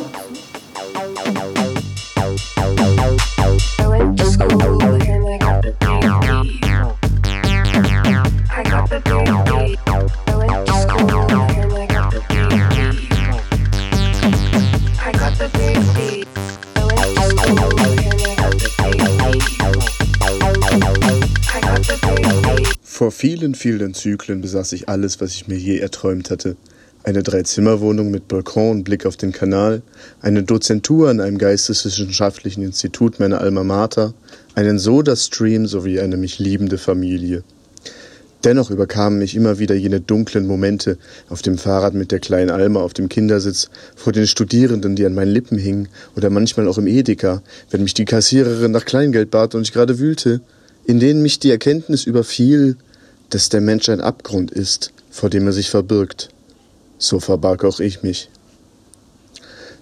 Vor 23.02 23.12
vielen, 23.12 23.56
vielen 23.56 23.96
Zyklen 23.96 24.42
besaß 24.42 24.74
ich 24.74 24.88
alles, 24.88 25.20
was 25.20 25.34
ich 25.34 25.48
mir 25.48 25.58
je 25.58 25.80
erträumt 25.80 26.30
hatte. 26.30 26.56
Eine 27.02 27.24
Dreizimmerwohnung 27.24 28.12
mit 28.12 28.28
Balkon 28.28 28.70
und 28.70 28.84
Blick 28.84 29.08
auf 29.08 29.18
den 29.18 29.32
Kanal, 29.32 29.82
eine 30.22 30.44
Dozentur 30.44 31.10
an 31.10 31.20
einem 31.20 31.40
geisteswissenschaftlichen 31.40 32.62
Institut 32.62 33.20
meiner 33.20 33.42
Alma 33.42 33.64
Mater, 33.64 34.14
einen 34.54 34.78
Soda-Stream 34.78 35.66
sowie 35.66 36.00
eine 36.00 36.16
mich 36.16 36.38
liebende 36.38 36.78
Familie. 36.78 37.44
Dennoch 38.44 38.70
überkamen 38.70 39.18
mich 39.18 39.36
immer 39.36 39.58
wieder 39.58 39.74
jene 39.74 40.00
dunklen 40.00 40.46
Momente 40.46 41.00
auf 41.28 41.42
dem 41.42 41.58
Fahrrad 41.58 41.96
mit 41.96 42.12
der 42.12 42.20
kleinen 42.20 42.52
Alma 42.52 42.82
auf 42.82 42.94
dem 42.94 43.10
Kindersitz, 43.10 43.72
vor 43.96 44.14
den 44.14 44.28
Studierenden, 44.28 44.96
die 44.96 45.08
an 45.08 45.16
meinen 45.16 45.32
Lippen 45.32 45.58
hingen, 45.58 45.88
oder 46.16 46.30
manchmal 46.30 46.68
auch 46.68 46.78
im 46.78 46.86
Edeka, 46.86 47.42
wenn 47.72 47.82
mich 47.82 47.96
die 47.96 48.06
Kassiererin 48.06 48.70
nach 48.70 48.86
Kleingeld 48.86 49.32
bat 49.32 49.56
und 49.56 49.64
ich 49.64 49.74
gerade 49.74 49.98
wühlte, 49.98 50.42
in 50.86 51.00
denen 51.00 51.24
mich 51.24 51.40
die 51.40 51.50
Erkenntnis 51.50 52.04
überfiel, 52.04 52.78
dass 53.32 53.50
der 53.50 53.62
Mensch 53.62 53.90
ein 53.90 54.02
Abgrund 54.02 54.52
ist, 54.52 54.92
vor 55.10 55.30
dem 55.30 55.48
er 55.48 55.54
sich 55.54 55.70
verbirgt. 55.70 56.30
So 56.98 57.20
verbarg 57.20 57.64
auch 57.64 57.80
ich 57.80 58.04
mich. 58.04 58.30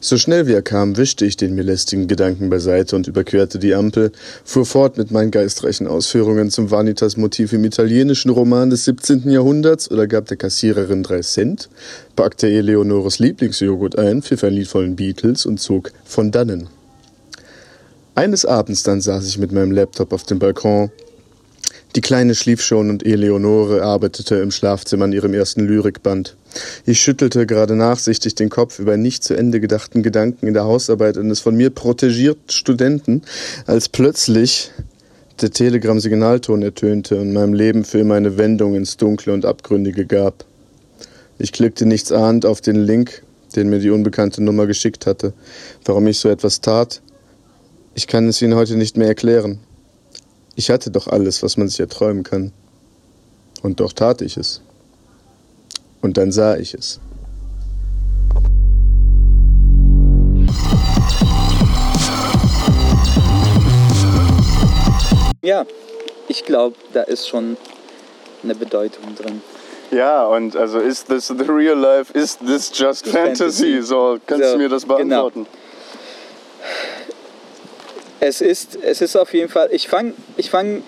So 0.01 0.17
schnell 0.17 0.47
wie 0.47 0.53
er 0.53 0.61
kam, 0.61 0.95
wischte 0.95 1.25
ich 1.25 1.35
den 1.35 1.55
mir 1.55 1.63
lästigen 1.63 2.07
Gedanken 2.07 2.49
beiseite 2.49 2.95
und 2.95 3.07
überquerte 3.07 3.59
die 3.59 3.75
Ampel, 3.75 4.13
fuhr 4.45 4.65
fort 4.65 4.97
mit 4.97 5.11
meinen 5.11 5.29
geistreichen 5.29 5.87
Ausführungen 5.87 6.49
zum 6.49 6.71
Vanitas-Motiv 6.71 7.51
im 7.51 7.65
italienischen 7.65 8.29
Roman 8.29 8.69
des 8.69 8.85
17. 8.85 9.29
Jahrhunderts 9.29 9.91
oder 9.91 10.07
gab 10.07 10.27
der 10.27 10.37
Kassiererin 10.37 11.03
drei 11.03 11.19
Cent, 11.19 11.67
packte 12.15 12.47
Eleonores 12.47 13.19
Lieblingsjoghurt 13.19 13.97
ein, 13.97 14.21
pfiff 14.21 14.45
ein 14.45 14.53
Lied 14.53 14.69
von 14.69 14.95
Beatles 14.95 15.45
und 15.45 15.59
zog 15.59 15.91
von 16.05 16.31
dannen. 16.31 16.69
Eines 18.15 18.45
Abends 18.45 18.83
dann 18.83 19.01
saß 19.01 19.27
ich 19.27 19.37
mit 19.37 19.51
meinem 19.51 19.73
Laptop 19.73 20.13
auf 20.13 20.23
dem 20.23 20.39
Balkon, 20.39 20.91
Die 21.95 22.01
Kleine 22.01 22.35
schlief 22.35 22.61
schon 22.61 22.91
und 22.91 23.03
Eleonore 23.03 23.81
arbeitete 23.81 24.35
im 24.35 24.51
Schlafzimmer 24.51 25.05
an 25.05 25.11
ihrem 25.11 25.33
ersten 25.33 25.65
Lyrikband. 25.65 26.35
Ich 26.85 27.01
schüttelte 27.01 27.47
gerade 27.47 27.75
nachsichtig 27.75 28.35
den 28.35 28.49
Kopf 28.49 28.77
über 28.77 28.95
nicht 28.95 29.23
zu 29.23 29.35
Ende 29.35 29.59
gedachten 29.59 30.03
Gedanken 30.03 30.45
in 30.45 30.53
der 30.53 30.65
Hausarbeit 30.65 31.17
eines 31.17 31.39
von 31.39 31.55
mir 31.55 31.71
protegierten 31.71 32.49
Studenten, 32.49 33.23
als 33.65 33.89
plötzlich 33.89 34.71
der 35.41 35.49
Telegram-Signalton 35.49 36.61
ertönte 36.61 37.19
und 37.19 37.33
meinem 37.33 37.53
Leben 37.53 37.83
für 37.83 37.99
immer 37.99 38.15
eine 38.15 38.37
Wendung 38.37 38.75
ins 38.75 38.97
Dunkle 38.97 39.33
und 39.33 39.45
Abgründige 39.45 40.05
gab. 40.05 40.45
Ich 41.39 41.53
klickte 41.53 41.87
nichts 41.87 42.11
ahnd 42.11 42.45
auf 42.45 42.61
den 42.61 42.75
Link, 42.75 43.23
den 43.55 43.69
mir 43.69 43.79
die 43.79 43.89
unbekannte 43.89 44.43
Nummer 44.43 44.67
geschickt 44.67 45.07
hatte. 45.07 45.33
Warum 45.85 46.05
ich 46.05 46.19
so 46.19 46.29
etwas 46.29 46.61
tat, 46.61 47.01
ich 47.95 48.05
kann 48.05 48.27
es 48.27 48.41
Ihnen 48.41 48.55
heute 48.55 48.75
nicht 48.75 48.95
mehr 48.95 49.07
erklären. 49.07 49.59
Ich 50.59 50.69
hatte 50.69 50.91
doch 50.91 51.07
alles, 51.07 51.41
was 51.41 51.55
man 51.55 51.69
sich 51.69 51.79
erträumen 51.79 52.23
kann. 52.23 52.51
Und 53.61 53.79
doch 53.79 53.93
tat 53.93 54.21
ich 54.21 54.35
es. 54.35 54.59
Und 56.01 56.17
dann 56.17 56.33
sah 56.33 56.57
ich 56.57 56.73
es. 56.73 56.99
Ja, 65.41 65.65
ich 66.27 66.43
glaube, 66.43 66.75
da 66.91 67.03
ist 67.03 67.29
schon 67.29 67.55
eine 68.43 68.53
Bedeutung 68.53 69.15
drin. 69.15 69.41
Ja, 69.91 70.25
und 70.25 70.57
also 70.57 70.79
ist 70.79 71.07
this 71.07 71.27
the 71.27 71.35
real 71.49 71.77
life? 71.77 72.11
Is 72.13 72.37
this 72.37 72.69
just 72.77 73.07
fantasy? 73.07 73.77
Fantasy. 73.77 73.81
So, 73.81 74.17
kannst 74.25 74.45
So, 74.45 74.51
du 74.51 74.57
mir 74.57 74.67
das 74.67 74.85
genau. 74.85 75.31
Es 78.19 78.41
ist, 78.41 78.77
es 78.81 79.01
ist 79.01 79.15
auf 79.15 79.33
jeden 79.33 79.49
Fall, 79.49 79.69
ich 79.71 79.87
fange 79.87 80.13
ich 80.35 80.49
fang 80.49 80.83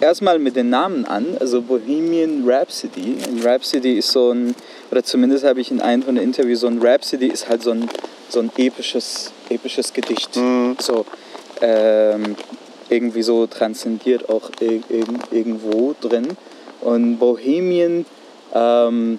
erstmal 0.00 0.38
mit 0.38 0.56
den 0.56 0.70
Namen 0.70 1.06
an, 1.06 1.36
also 1.40 1.62
Bohemian 1.62 2.44
Rhapsody. 2.46 3.16
Und 3.28 3.44
Rhapsody 3.44 3.94
ist 3.98 4.10
so 4.10 4.32
ein, 4.32 4.54
oder 4.90 5.02
zumindest 5.02 5.44
habe 5.44 5.60
ich 5.60 5.70
in 5.70 5.80
einem 5.80 6.02
von 6.02 6.14
den 6.14 6.24
Interviews 6.24 6.60
so 6.60 6.66
ein 6.66 6.80
Rhapsody 6.80 7.28
ist 7.28 7.48
halt 7.48 7.62
so 7.62 7.70
ein, 7.70 7.88
so 8.28 8.40
ein 8.40 8.50
episches, 8.56 9.32
episches 9.48 9.92
Gedicht. 9.92 10.34
So, 10.78 11.06
ähm, 11.60 12.36
irgendwie 12.90 13.22
so 13.22 13.46
transzendiert 13.46 14.28
auch 14.28 14.50
ir 14.60 14.82
ir 14.90 15.06
irgendwo 15.30 15.94
drin. 16.00 16.36
Und 16.80 17.16
Bohemian, 17.18 18.04
ähm, 18.52 19.18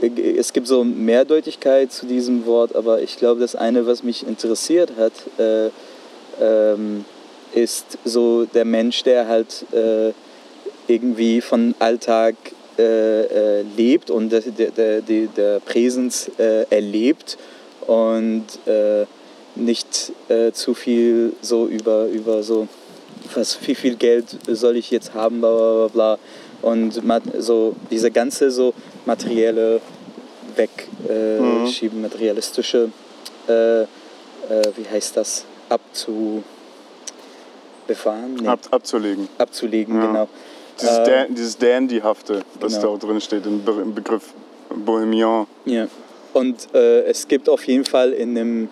es 0.00 0.52
gibt 0.52 0.68
so 0.68 0.84
Mehrdeutigkeit 0.84 1.92
zu 1.92 2.06
diesem 2.06 2.46
Wort, 2.46 2.76
aber 2.76 3.02
ich 3.02 3.16
glaube, 3.16 3.40
das 3.40 3.56
eine, 3.56 3.86
was 3.86 4.04
mich 4.04 4.24
interessiert 4.24 4.92
hat, 4.96 5.12
äh, 5.38 5.70
ähm, 6.40 7.04
ist 7.54 7.98
so 8.04 8.44
der 8.44 8.64
Mensch, 8.64 9.02
der 9.02 9.26
halt 9.28 9.64
äh, 9.72 10.12
irgendwie 10.86 11.40
von 11.40 11.74
Alltag 11.78 12.34
äh, 12.78 13.60
äh, 13.60 13.64
lebt 13.76 14.10
und 14.10 14.30
der, 14.30 14.40
der, 14.40 14.70
der, 14.70 15.26
der- 15.26 15.60
Präsenz 15.60 16.30
äh, 16.38 16.64
erlebt 16.70 17.36
und 17.86 18.44
äh, 18.66 19.04
nicht 19.54 20.12
zu 20.52 20.74
viel 20.74 21.32
so 21.42 21.66
über, 21.66 22.06
über 22.06 22.42
so, 22.44 22.68
was, 23.34 23.58
wie 23.66 23.74
viel 23.74 23.96
Geld 23.96 24.26
soll 24.46 24.76
ich 24.76 24.90
jetzt 24.90 25.14
haben, 25.14 25.40
bla 25.40 25.50
bla 25.50 25.88
bla. 25.88 25.88
bla. 25.88 26.18
Und 26.70 27.02
so 27.38 27.74
diese 27.90 28.10
ganze 28.10 28.50
so 28.50 28.74
materielle 29.06 29.80
Wegschieben, 30.56 31.66
äh, 31.66 31.70
schieben, 31.70 32.02
materialistische, 32.02 32.90
äh, 33.48 33.82
äh, 33.82 33.86
wie 34.76 34.86
heißt 34.90 35.16
das, 35.16 35.44
abzu 35.68 36.42
befahren? 37.86 38.34
Nee, 38.40 38.48
Ab, 38.48 38.60
abzulegen. 38.70 39.28
abzulegen, 39.38 39.94
Ja. 39.96 40.06
genau. 40.06 40.28
Dieses, 40.80 40.98
Äh, 40.98 41.04
Dan, 41.04 41.34
dieses 41.34 41.58
Dandy-hafte, 41.58 42.42
was 42.60 42.74
genau. 42.74 42.86
da 42.86 42.88
auch 42.94 42.98
drin 42.98 43.20
steht 43.20 43.46
im, 43.46 43.64
Be 43.64 43.72
im 43.82 43.94
Begriff 43.94 44.32
Bohemian. 44.70 45.46
Ja. 45.64 45.88
Und 46.34 46.72
äh, 46.74 47.02
es 47.04 47.26
gibt 47.26 47.48
auf 47.48 47.64
jeden 47.66 47.84
Fall 47.84 48.12
in 48.12 48.34
dem 48.34 48.68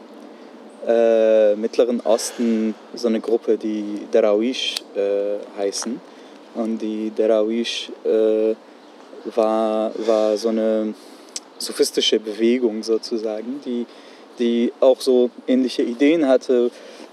äh, 0.87 1.57
Mittleren 1.57 2.01
Osten 2.03 2.75
so 2.95 3.09
eine 3.09 3.21
Gruppe, 3.21 3.57
die 3.57 4.03
Darawish 4.13 4.77
äh, 4.95 5.39
heißen. 5.59 6.01
Und 6.55 6.79
die 6.79 7.11
Darawish 7.17 7.91
äh, 8.05 8.55
war, 9.35 9.91
war 10.07 10.37
so 10.37 10.51
eine 10.51 10.95
sophistische 11.59 12.21
Bewegung 12.21 12.83
sozusagen, 12.83 13.61
die, 13.65 13.87
die 14.39 14.73
auch 14.81 15.01
so 15.01 15.31
ähnliche 15.47 15.83
Ideen 15.83 16.27
hatte, 16.27 16.71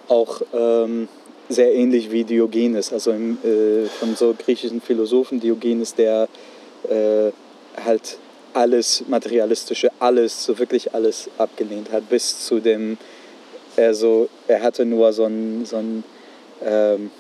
auch 0.08 0.42
ähm, 0.54 1.08
sehr 1.50 1.74
ähnlich 1.74 2.12
wie 2.12 2.24
Diogenes, 2.24 2.92
also 2.92 3.12
im, 3.12 3.38
äh, 3.44 3.86
von 3.86 4.16
so 4.16 4.36
griechischen 4.38 4.82
Philosophen 4.82 5.40
Diogenes, 5.40 5.94
der 5.96 6.28
äh, 6.90 7.32
halt 7.84 8.18
alles 8.54 9.04
Materialistische, 9.08 9.92
alles, 10.00 10.46
so 10.46 10.58
wirklich 10.60 10.94
alles 10.94 11.30
abgelehnt 11.38 11.92
hat, 11.92 12.10
bis 12.10 12.46
zu 12.46 12.60
dem, 12.60 12.98
also 13.76 14.30
er 14.48 14.62
hatte 14.62 14.86
nur 14.86 15.12
so 15.14 15.26
ein, 15.26 15.66
so 15.66 15.78
ein 15.78 16.04
ähm, 16.64 17.12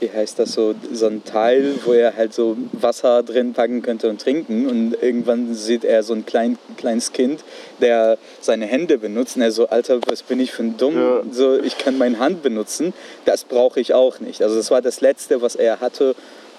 wie 0.00 0.10
heißt 0.10 0.38
das 0.38 0.52
so, 0.52 0.74
so 0.92 1.06
ein 1.06 1.24
Teil, 1.24 1.74
wo 1.84 1.92
er 1.92 2.16
halt 2.16 2.32
so 2.32 2.56
Wasser 2.72 3.22
drin 3.22 3.52
packen 3.52 3.82
könnte 3.82 4.08
und 4.08 4.20
trinken. 4.20 4.68
Und 4.68 4.96
irgendwann 5.02 5.54
sieht 5.54 5.84
er 5.84 6.02
so 6.02 6.14
ein 6.14 6.24
klein, 6.24 6.58
kleines 6.76 7.12
Kind, 7.12 7.40
der 7.80 8.18
seine 8.40 8.66
Hände 8.66 8.98
benutzt. 8.98 9.36
Und 9.36 9.42
er 9.42 9.50
so, 9.50 9.68
Alter, 9.68 10.00
was 10.06 10.22
bin 10.22 10.40
ich 10.40 10.52
für 10.52 10.62
ein 10.62 10.76
Dumm? 10.76 10.96
Ja. 10.96 11.22
So, 11.30 11.58
ich 11.58 11.78
kann 11.78 11.98
meine 11.98 12.18
Hand 12.18 12.42
benutzen. 12.42 12.92
Das 13.24 13.44
brauche 13.44 13.80
ich 13.80 13.94
auch 13.94 14.20
nicht. 14.20 14.42
Also 14.42 14.56
das 14.56 14.70
war 14.70 14.82
das 14.82 15.00
Letzte, 15.00 15.42
was 15.42 15.56
er 15.56 15.80
hatte. 15.80 16.14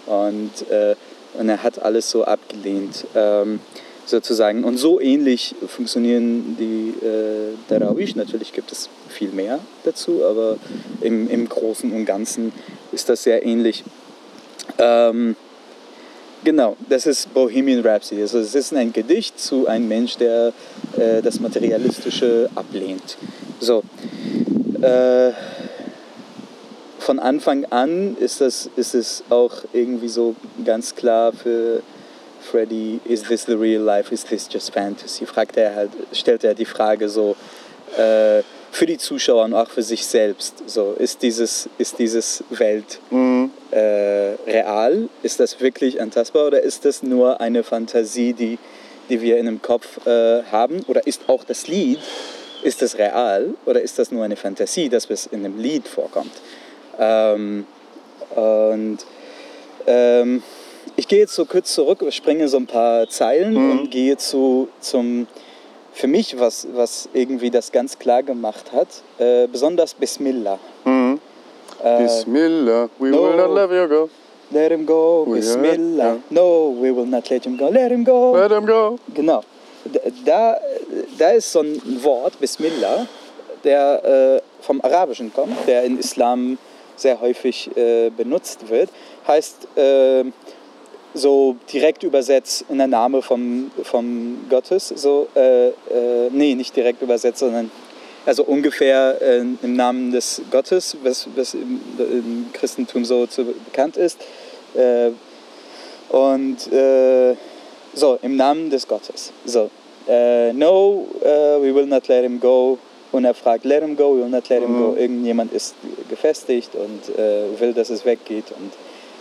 Und, 0.05 0.69
äh, 0.69 0.95
und 1.35 1.49
er 1.49 1.63
hat 1.63 1.81
alles 1.81 2.09
so 2.09 2.25
abgelehnt. 2.25 3.05
Ähm, 3.15 3.59
sozusagen. 4.09 4.63
Und 4.63 4.77
so 4.77 4.99
ähnlich 4.99 5.55
funktionieren 5.67 6.57
die 6.59 7.05
äh, 7.05 7.55
Darawish. 7.67 8.15
Natürlich 8.15 8.53
gibt 8.53 8.71
es 8.71 8.89
viel 9.07 9.29
mehr 9.29 9.59
dazu, 9.83 10.23
aber 10.25 10.57
im, 11.01 11.29
im 11.29 11.47
Großen 11.47 11.91
und 11.91 12.05
Ganzen 12.05 12.51
ist 12.91 13.09
das 13.09 13.23
sehr 13.23 13.45
ähnlich. 13.45 13.83
Ähm, 14.77 15.35
genau, 16.43 16.77
das 16.89 17.05
ist 17.05 17.33
Bohemian 17.33 17.85
Rhapsody. 17.85 18.21
Also 18.21 18.39
es 18.39 18.55
ist 18.55 18.73
ein 18.73 18.93
Gedicht 18.93 19.39
zu 19.39 19.67
einem 19.67 19.87
Mensch, 19.87 20.17
der 20.17 20.53
äh, 20.97 21.21
das 21.21 21.39
Materialistische 21.39 22.49
ablehnt. 22.55 23.17
So. 23.59 23.83
Äh, 24.81 25.31
von 26.99 27.19
Anfang 27.19 27.65
an 27.65 28.15
ist, 28.19 28.41
das, 28.41 28.69
ist 28.75 28.93
es 28.93 29.23
auch 29.29 29.53
irgendwie 29.73 30.09
so 30.09 30.35
ganz 30.63 30.93
klar 30.95 31.33
für 31.33 31.81
Freddy, 32.41 32.99
is 33.05 33.23
this 33.23 33.45
the 33.45 33.53
real 33.53 33.81
life, 33.81 34.13
is 34.13 34.23
this 34.23 34.47
just 34.51 34.71
fantasy? 34.73 35.25
Fragt 35.25 35.57
er 35.57 35.75
halt, 35.75 35.91
stellt 36.13 36.43
er 36.43 36.53
die 36.53 36.65
Frage 36.65 37.09
so 37.09 37.35
äh, 37.97 38.43
für 38.71 38.85
die 38.85 38.97
Zuschauer 38.97 39.45
und 39.45 39.53
auch 39.53 39.69
für 39.69 39.83
sich 39.83 40.05
selbst. 40.05 40.63
So, 40.67 40.95
ist 40.97 41.21
dieses, 41.21 41.69
ist 41.77 41.99
dieses 41.99 42.43
Welt 42.49 42.99
äh, 43.71 43.77
real? 44.47 45.09
Ist 45.23 45.39
das 45.39 45.59
wirklich 45.59 46.01
antastbar 46.01 46.47
oder 46.47 46.61
ist 46.61 46.85
das 46.85 47.03
nur 47.03 47.41
eine 47.41 47.63
Fantasie, 47.63 48.33
die, 48.33 48.57
die 49.09 49.21
wir 49.21 49.37
in 49.37 49.45
dem 49.45 49.61
Kopf 49.61 50.05
äh, 50.05 50.43
haben? 50.51 50.83
Oder 50.87 51.05
ist 51.07 51.21
auch 51.27 51.43
das 51.43 51.67
Lied, 51.67 51.99
ist 52.63 52.81
das 52.81 52.97
real 52.97 53.53
oder 53.65 53.81
ist 53.81 53.99
das 53.99 54.11
nur 54.11 54.23
eine 54.23 54.35
Fantasie, 54.35 54.89
dass 54.89 55.09
es 55.09 55.27
in 55.27 55.43
dem 55.43 55.59
Lied 55.59 55.87
vorkommt? 55.87 56.33
Ähm, 56.99 57.65
und 58.35 58.99
ähm, 59.87 60.43
ich 60.95 61.07
gehe 61.07 61.19
jetzt 61.19 61.33
so 61.33 61.45
kurz 61.45 61.73
zurück, 61.73 62.03
springe 62.09 62.47
so 62.47 62.57
ein 62.57 62.67
paar 62.67 63.07
Zeilen 63.09 63.55
und 63.55 63.89
gehe 63.89 64.17
zu, 64.17 64.67
zum, 64.81 65.27
für 65.99 66.07
mich, 66.07 66.39
was, 66.39 66.65
was 66.73 67.09
irgendwie 67.13 67.49
das 67.51 67.73
ganz 67.73 67.99
klar 67.99 68.23
gemacht 68.23 68.71
hat, 68.71 68.87
äh, 69.17 69.47
besonders 69.47 69.93
Bismillah. 69.93 70.57
Äh, 70.85 72.03
Bismillah, 72.03 72.89
we 72.99 73.09
no. 73.09 73.23
will 73.23 73.35
not 73.35 73.53
let 73.53 73.69
you 73.69 73.87
go. 73.87 74.09
let 74.51 74.71
him 74.71 74.85
go, 74.85 75.25
Oh, 75.27 75.33
Bismillah. 75.33 76.13
ja. 76.13 76.17
No, 76.29 76.73
we 76.79 76.95
will 76.95 77.05
not 77.05 77.29
let 77.29 77.45
him 77.45 77.57
go, 77.57 77.69
let 77.69 77.91
him 77.91 78.05
go. 78.05 78.33
Let 78.33 78.49
him 78.49 78.65
go. 78.65 78.97
Genau. 79.13 79.43
Da, 80.25 80.57
da 81.17 81.31
ist 81.31 81.51
so 81.51 81.59
ein 81.59 81.81
Wort, 82.01 82.39
Bismillah, 82.39 83.05
der 83.65 84.39
äh, 84.39 84.63
vom 84.63 84.79
Arabischen 84.81 85.33
kommt, 85.33 85.67
der 85.67 85.83
in 85.83 85.99
Islam 85.99 86.57
sehr 86.95 87.19
häufig 87.19 87.75
äh, 87.75 88.09
benutzt 88.09 88.69
wird. 88.69 88.89
Heißt 89.27 89.67
äh, 89.77 90.23
so 91.19 91.55
direkt 91.71 92.03
übersetzt 92.03 92.65
in 92.69 92.77
der 92.77 92.87
Name 92.87 93.21
vom, 93.21 93.71
vom 93.83 94.45
Gottes. 94.49 94.89
So, 94.95 95.27
äh, 95.35 95.67
äh, 95.67 95.73
nee, 96.31 96.55
nicht 96.55 96.75
direkt 96.75 97.01
übersetzt, 97.01 97.39
sondern 97.39 97.69
also 98.25 98.43
ungefähr 98.43 99.17
äh, 99.21 99.39
im 99.39 99.75
Namen 99.75 100.11
des 100.11 100.41
Gottes, 100.51 100.97
was, 101.03 101.27
was 101.35 101.53
im, 101.53 101.81
im 101.97 102.45
Christentum 102.53 103.05
so 103.05 103.25
zu, 103.27 103.45
bekannt 103.45 103.97
ist. 103.97 104.19
Äh, 104.75 105.11
und 106.09 106.71
äh, 106.71 107.35
so, 107.93 108.19
im 108.21 108.35
Namen 108.35 108.69
des 108.69 108.87
Gottes. 108.87 109.31
So, 109.45 109.69
äh, 110.07 110.53
no, 110.53 111.07
we 111.21 111.73
will 111.73 111.85
not 111.85 112.07
let 112.07 112.23
him 112.23 112.39
go. 112.39 112.77
Und 113.11 113.25
er 113.25 113.33
fragt, 113.33 113.65
let 113.65 113.81
him 113.81 113.95
go, 113.95 114.15
we 114.15 114.21
will 114.21 114.29
not 114.29 114.47
let 114.49 114.61
him 114.61 114.77
go. 114.77 114.95
Irgendjemand 114.95 115.51
ist 115.51 115.73
gefestigt 116.09 116.75
und 116.75 117.17
will, 117.59 117.73
dass 117.73 117.89
es 117.89 118.05
weggeht. 118.05 118.51
Und 118.51 118.71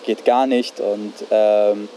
geht 0.09 0.25
gar 0.25 0.47
nicht. 0.47 0.81
Und 0.81 1.13
ähm, 1.31 1.89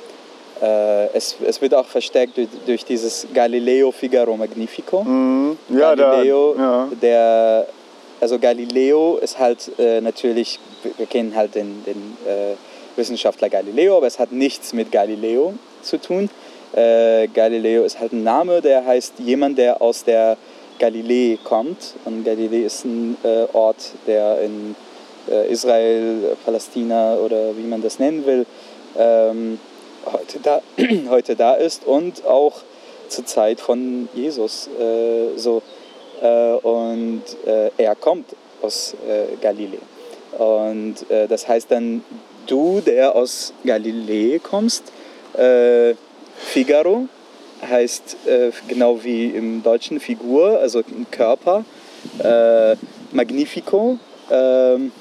äh, 0.62 1.08
es, 1.14 1.38
es 1.48 1.62
wird 1.62 1.74
auch 1.74 1.86
verstärkt 1.88 2.38
durch, 2.38 2.50
durch 2.66 2.84
dieses 2.86 3.26
Galileo 3.34 3.92
Figaro 3.92 4.36
Magnifico. 4.36 5.04
Mhm. 5.04 5.58
Ja, 5.70 5.96
Galileo, 5.96 6.54
da, 6.56 6.62
ja. 6.62 6.88
der, 7.02 7.68
also 8.20 8.38
Galileo 8.38 9.18
ist 9.22 9.40
halt 9.40 9.72
äh, 9.80 10.02
natürlich, 10.02 10.60
wir- 10.98 11.06
kennen 11.08 11.34
halt 11.36 11.56
den, 11.56 11.84
den 11.86 12.18
äh, 12.28 12.54
Wissenschaftler 12.98 13.50
Galileo, 13.50 13.96
aber 13.98 14.08
es 14.08 14.20
hat 14.20 14.32
nichts 14.34 14.74
mit 14.74 14.92
Galileo 14.92 15.54
zu 15.82 15.98
tun. 16.00 16.30
Äh, 16.74 17.28
Galileo 17.30 17.84
ist 17.86 18.00
halt 18.00 18.12
ein 18.12 18.24
Name, 18.24 18.62
der 18.62 18.86
heißt 18.86 19.14
jemand, 19.20 19.58
der 19.58 19.82
aus 19.82 20.04
der 20.04 20.36
Galilee 20.80 21.38
kommt. 21.44 21.96
Und 22.06 22.26
Galilee 22.26 22.66
ist 22.66 22.84
ein 22.86 23.16
äh, 23.24 23.46
Ort, 23.54 23.78
der 24.06 24.42
in 24.42 24.76
Israel, 25.50 26.36
Palästina 26.46 27.16
oder 27.16 27.56
wie 27.58 27.64
man 27.64 27.82
das 27.82 28.00
nennen 28.00 28.26
will, 28.26 28.46
ähm, 28.98 29.60
heute, 30.06 30.40
da, 30.40 30.62
heute 31.10 31.36
da 31.36 31.54
ist 31.54 31.86
und 31.86 32.26
auch 32.26 32.62
zur 33.08 33.26
Zeit 33.26 33.60
von 33.60 34.10
Jesus 34.14 34.70
äh, 34.80 35.38
so. 35.38 35.62
Äh, 36.22 36.54
und 36.54 37.24
äh, 37.46 37.72
er 37.78 37.96
kommt 37.96 38.36
aus 38.62 38.96
äh, 39.08 39.36
Galiläa. 39.42 39.80
Und 40.38 41.10
äh, 41.10 41.28
das 41.28 41.48
heißt 41.48 41.72
dann, 41.72 42.04
du, 42.48 42.82
der 42.82 43.16
aus 43.16 43.54
Galiläa 43.64 44.40
kommst, 44.40 44.84
äh, 45.34 45.96
Figaro 46.38 47.08
heißt 47.70 48.18
äh, 48.28 48.52
genau 48.68 49.04
wie 49.04 49.26
im 49.26 49.62
Deutschen 49.62 50.00
Figur, 50.00 50.60
also 50.60 50.80
ein 50.80 51.06
Körper, 51.12 51.64
äh, 52.24 52.76
Magnifico, 53.12 54.00
ähm, 54.32 54.92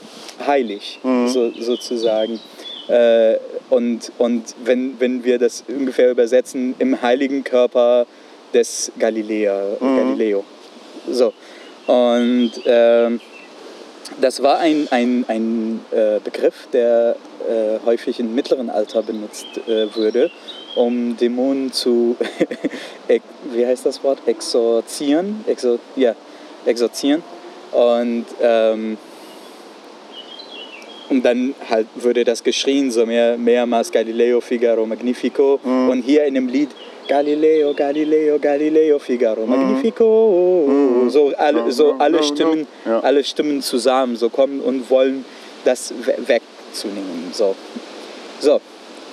heilig 0.46 1.00
so, 1.02 1.50
sozusagen. 1.58 2.40
Äh, 2.88 3.36
und 3.68 4.12
und 4.18 4.54
wenn, 4.64 4.98
wenn 4.98 5.24
wir 5.24 5.38
das 5.38 5.64
ungefähr 5.68 6.10
übersetzen, 6.10 6.74
im 6.78 7.00
heiligen 7.00 7.44
Körper 7.44 8.06
des 8.52 8.90
Galilea, 8.98 9.76
Galileo. 9.80 10.44
So. 11.08 11.32
Und 11.86 12.52
ähm, 12.66 13.20
das 14.20 14.42
war 14.42 14.58
ein, 14.58 14.88
ein, 14.90 15.24
ein 15.28 15.80
äh, 15.90 16.20
Begriff, 16.22 16.68
der 16.72 17.16
äh, 17.48 17.78
häufig 17.84 18.20
im 18.20 18.34
mittleren 18.34 18.70
Alter 18.70 19.02
benutzt 19.02 19.46
äh, 19.66 19.94
wurde, 19.94 20.30
um 20.74 21.16
Dämonen 21.16 21.72
zu, 21.72 22.16
wie 23.52 23.66
heißt 23.66 23.86
das 23.86 24.02
Wort, 24.02 24.18
exorzieren, 24.26 25.44
Exor 25.46 25.78
ja, 25.96 26.14
exorzieren. 26.66 27.22
Und, 27.72 28.26
ähm, 28.42 28.98
und 31.10 31.24
dann 31.24 31.54
halt 31.68 31.86
würde 31.96 32.24
das 32.24 32.42
geschrien, 32.42 32.90
so 32.90 33.04
mehr, 33.04 33.36
mehrmals 33.36 33.90
Galileo, 33.90 34.40
Figaro, 34.40 34.86
Magnifico. 34.86 35.58
Und 35.64 36.02
hier 36.02 36.24
in 36.24 36.34
dem 36.34 36.48
Lied 36.48 36.70
Galileo, 37.08 37.74
Galileo, 37.74 38.38
Galileo, 38.38 38.98
Figaro, 39.00 39.44
Magnifico. 39.46 41.08
So 41.08 41.32
alle, 41.36 41.70
so 41.72 41.94
alle 41.98 42.22
Stimmen, 42.22 42.66
Ja. 42.86 43.00
alle 43.00 43.24
Stimmen 43.24 43.60
zusammen 43.62 44.16
so 44.16 44.28
kommen 44.28 44.60
und 44.60 44.88
wollen 44.90 45.24
das 45.64 45.92
we- 46.04 46.16
wegzunehmen. 46.28 47.30
So. 47.32 47.54
so, 48.40 48.60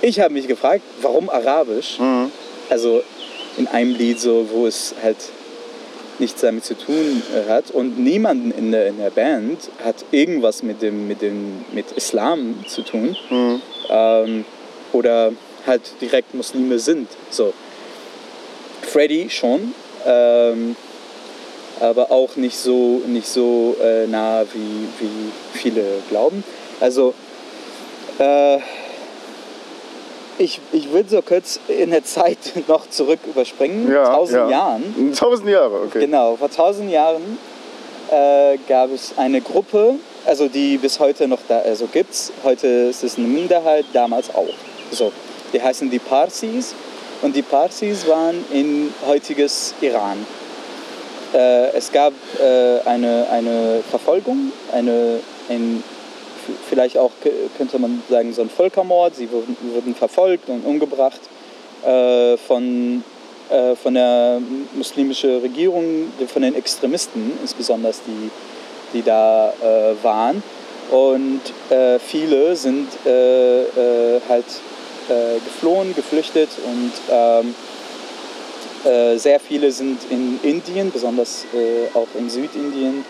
ich 0.02 0.20
habe 0.20 0.34
mich 0.34 0.48
gefragt, 0.48 0.84
warum 1.02 1.30
Arabisch? 1.30 1.98
Also 2.70 3.02
in 3.58 3.68
einem 3.68 3.96
Lied, 3.96 4.20
so, 4.20 4.48
wo 4.52 4.68
es 4.68 4.94
halt 5.02 5.18
nichts 6.20 6.42
damit 6.42 6.66
zu 6.66 6.78
tun 6.78 7.22
hat 7.48 7.72
und 7.72 8.00
niemand 8.00 8.56
in 8.58 8.72
der, 8.72 8.88
in 8.88 8.98
der 8.98 9.10
Band 9.10 9.70
hat 9.84 9.96
irgendwas 10.12 10.64
mit, 10.64 10.82
dem, 10.82 11.08
mit, 11.08 11.22
dem, 11.22 11.66
mit 11.74 11.92
Islam 11.92 12.64
zu 12.68 12.82
tun 12.82 13.16
ähm, 13.90 14.46
oder 14.94 15.32
halt 15.66 15.82
direkt 16.02 16.34
Muslime 16.34 16.80
sind. 16.80 17.10
So. 17.30 17.54
Freddy 18.82 19.30
schon, 19.30 19.74
ähm, 20.06 20.76
aber 21.80 22.12
auch 22.12 22.36
nicht 22.36 22.58
so, 22.58 23.02
nicht 23.06 23.28
so 23.28 23.76
äh, 23.84 24.08
nah, 24.08 24.44
wie, 24.54 25.06
wie 25.06 25.58
viele 25.60 25.84
glauben. 26.10 26.44
Also 26.80 27.14
äh, 28.18 28.60
ich, 30.38 30.60
ich 30.72 30.92
würde 30.92 31.10
so 31.10 31.22
kurz 31.22 31.60
in 31.68 31.92
der 31.92 32.04
Zeit 32.04 32.38
noch 32.68 32.90
zurück 32.90 33.20
überspringen, 33.28 33.92
Ja, 33.92 34.06
tausend 34.06 34.38
ja. 34.38 34.50
Jahren. 34.50 35.14
Tausend 35.16 35.50
Jahre, 35.50 35.82
okay. 35.86 36.00
Genau, 36.00 36.36
vor 36.36 36.50
tausend 36.50 36.92
Jahren 36.92 37.38
äh, 38.12 38.58
gab 38.68 38.92
es 38.92 39.14
eine 39.18 39.42
Gruppe, 39.42 39.96
also 40.26 40.48
die 40.48 40.78
bis 40.78 41.00
heute 41.00 41.28
noch 41.28 41.40
da 41.48 41.60
also 41.60 41.88
gibt's. 41.88 42.32
Heute 42.44 42.68
ist 42.68 43.04
es 43.04 43.18
eine 43.18 43.28
Minderheit, 43.28 43.86
damals 43.94 44.34
auch. 44.34 44.54
So, 44.92 45.12
die 45.54 45.62
heißen 45.62 45.90
die 45.90 46.00
Parsis 46.00 46.74
und 47.22 47.36
die 47.36 47.42
Parsis 47.42 48.08
waren 48.08 48.46
in 48.52 48.94
heutiges 49.06 49.74
Iran. 49.82 50.26
Äh, 51.34 51.72
es 51.76 51.92
gab 51.92 52.14
äh, 52.40 52.80
eine, 52.86 53.28
eine 53.30 53.84
Verfolgung, 53.90 54.52
eine, 54.72 55.20
ein, 55.50 55.84
vielleicht 56.70 56.98
auch 56.98 57.12
könnte 57.58 57.80
man 57.80 58.02
sagen 58.10 58.34
so 58.34 58.42
ein 58.42 58.50
Völkermord. 58.50 59.16
Sie 59.16 59.32
wurden, 59.32 59.56
wurden 59.74 59.96
verfolgt 59.96 60.50
und 60.50 60.66
umgebracht 60.66 61.22
äh, 61.86 62.38
von 62.38 63.04
äh, 63.50 63.76
von 63.76 63.94
der 63.94 64.42
muslimischen 64.76 65.40
Regierung, 65.40 66.12
von 66.28 66.42
den 66.42 66.54
Extremisten, 66.56 67.32
insbesondere 67.42 67.94
die, 68.06 68.30
die 68.94 69.02
da 69.02 69.54
äh, 69.62 70.04
waren. 70.04 70.44
Und 70.92 71.42
äh, 71.70 71.98
viele 72.00 72.56
sind 72.56 72.88
äh, 73.06 73.62
äh, 73.64 74.22
halt 74.28 74.46
geflohen, 75.46 75.96
geflüchtet 75.96 76.50
und 76.66 76.92
ähm, 77.10 77.56
äh, 78.84 79.18
sehr 79.18 79.40
viele 79.40 79.72
sind 79.72 80.00
in 80.10 80.38
Indien, 80.44 80.92
besonders 80.92 81.46
auch 81.94 82.08
in 82.20 82.30
Südindien, 82.30 83.06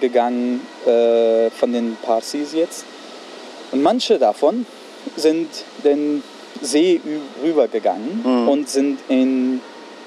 gegangen 0.00 0.64
äh, 0.88 1.50
von 1.50 1.72
den 1.72 1.96
Parsis 2.02 2.52
jetzt. 2.52 2.84
Und 3.72 3.82
manche 3.82 4.18
davon 4.18 4.66
sind 5.16 5.48
den 5.84 6.22
See 6.60 7.00
rübergegangen 7.42 8.48
und 8.48 8.68
sind 8.68 8.98
in 9.08 9.60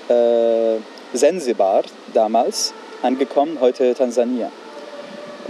äh, 0.10 0.78
Zanzibar 1.14 1.84
damals 2.14 2.74
angekommen, 3.02 3.58
heute 3.62 3.94
Tansania. 3.94 4.52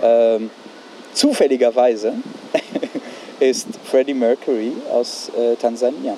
Ähm, 0.01 0.49
zufälligerweise 1.13 2.13
ist 3.39 3.67
Freddie 3.83 4.13
Mercury 4.13 4.73
aus 4.91 5.31
äh, 5.37 5.55
Tansania 5.55 6.17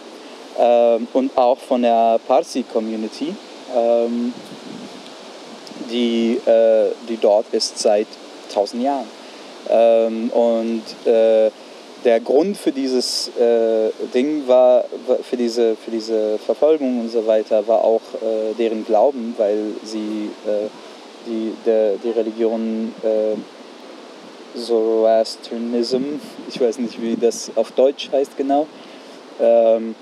ähm, 0.60 1.08
und 1.14 1.38
auch 1.38 1.58
von 1.58 1.82
der 1.82 2.20
Parsi-Community, 2.28 3.36
ähm, 3.76 4.34
die, 5.90 6.40
äh, 6.46 6.92
die 7.08 7.18
dort 7.18 7.54
ist 7.54 7.78
seit 7.80 8.08
tausend 8.54 8.84
Jahren. 8.84 9.08
Ähm, 9.70 10.30
und 10.30 10.84
äh, 11.06 11.50
der 12.04 12.20
Grund 12.20 12.58
für 12.58 12.72
dieses 12.72 13.30
äh, 13.40 13.90
Ding 14.14 14.48
war, 14.48 14.84
für 15.24 15.38
diese, 15.38 15.76
für 15.76 15.92
diese 15.92 16.38
Verfolgung 16.38 17.02
und 17.02 17.10
so 17.10 17.26
weiter, 17.26 17.66
war 17.68 17.84
auch 17.84 18.02
äh, 18.22 18.54
deren 18.58 18.86
Glauben, 18.86 19.34
weil 19.38 19.74
sie 19.84 20.30
äh, 20.46 20.68
die, 21.26 21.54
der, 21.66 21.94
die 22.04 22.10
Religion 22.10 22.94
äh, 23.04 23.38
Zoroastrianism, 24.60 26.20
ich 26.50 26.60
weiß 26.60 26.80
nicht, 26.80 27.02
wie 27.02 27.16
das 27.16 27.52
auf 27.56 27.72
Deutsch 27.72 28.10
heißt 28.12 28.38
genau, 28.38 28.68
ähm, 29.42 29.96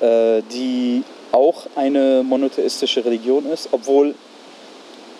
äh, 0.00 0.42
die 0.52 1.02
auch 1.32 1.66
eine 1.74 2.22
monotheistische 2.22 3.04
Religion 3.04 3.50
ist, 3.50 3.68
obwohl 3.72 4.14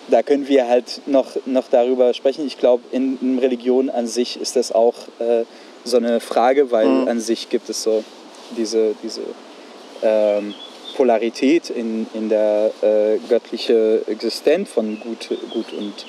da 0.09 0.23
können 0.23 0.47
wir 0.47 0.67
halt 0.67 1.01
noch, 1.05 1.35
noch 1.45 1.65
darüber 1.69 2.13
sprechen. 2.13 2.45
Ich 2.45 2.57
glaube, 2.57 2.83
in, 2.91 3.17
in 3.21 3.39
Religion 3.39 3.89
an 3.89 4.07
sich 4.07 4.39
ist 4.39 4.55
das 4.55 4.71
auch 4.71 4.95
äh, 5.19 5.45
so 5.83 5.97
eine 5.97 6.19
Frage, 6.19 6.71
weil 6.71 6.87
an 7.07 7.19
sich 7.19 7.49
gibt 7.49 7.69
es 7.69 7.83
so 7.83 8.03
diese, 8.57 8.95
diese 9.03 9.21
ähm, 10.01 10.53
Polarität 10.95 11.69
in, 11.69 12.07
in 12.13 12.29
der 12.29 12.71
äh, 12.81 13.17
göttlichen 13.29 14.07
Existenz 14.07 14.69
von 14.69 14.99
Gut, 14.99 15.29
Gut 15.51 15.73
und 15.73 16.05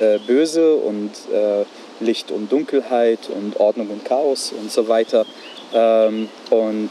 äh, 0.00 0.18
Böse 0.26 0.74
und 0.76 1.10
äh, 1.32 1.64
Licht 2.00 2.30
und 2.30 2.50
Dunkelheit 2.50 3.28
und 3.28 3.60
Ordnung 3.60 3.90
und 3.90 4.04
Chaos 4.04 4.52
und 4.52 4.70
so 4.70 4.88
weiter. 4.88 5.26
Ähm, 5.74 6.28
und 6.50 6.90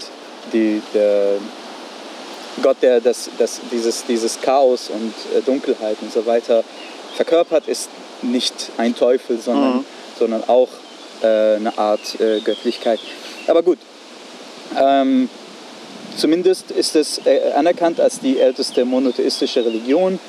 die, 0.54 0.82
der 0.94 1.36
Gott, 2.62 2.78
der 2.82 3.00
das, 3.02 3.30
das, 3.38 3.62
dieses, 3.72 4.06
dieses 4.06 4.42
Chaos 4.42 4.90
und 4.90 5.14
äh, 5.36 5.42
Dunkelheit 5.42 5.98
und 6.02 6.12
so 6.12 6.26
weiter 6.26 6.64
verkörpert, 7.16 7.68
ist 7.68 7.90
nicht 8.22 8.72
ein 8.78 8.96
Teufel, 8.96 9.40
sondern, 9.40 9.86
sondern 10.18 10.44
auch 10.48 10.70
äh, 11.24 11.56
eine 11.56 11.78
Art 11.78 12.20
äh, 12.20 12.40
Göttlichkeit. 12.42 13.00
Aber 13.48 13.64
gut, 13.64 13.80
ähm, 14.80 15.30
zumindest 16.18 16.72
ist 16.72 16.96
es 16.96 17.20
äh, 17.26 17.52
anerkannt 17.56 18.00
als 18.00 18.20
die 18.20 18.40
älteste 18.40 18.86
monotheistische 18.86 19.66
Religion 19.66 20.20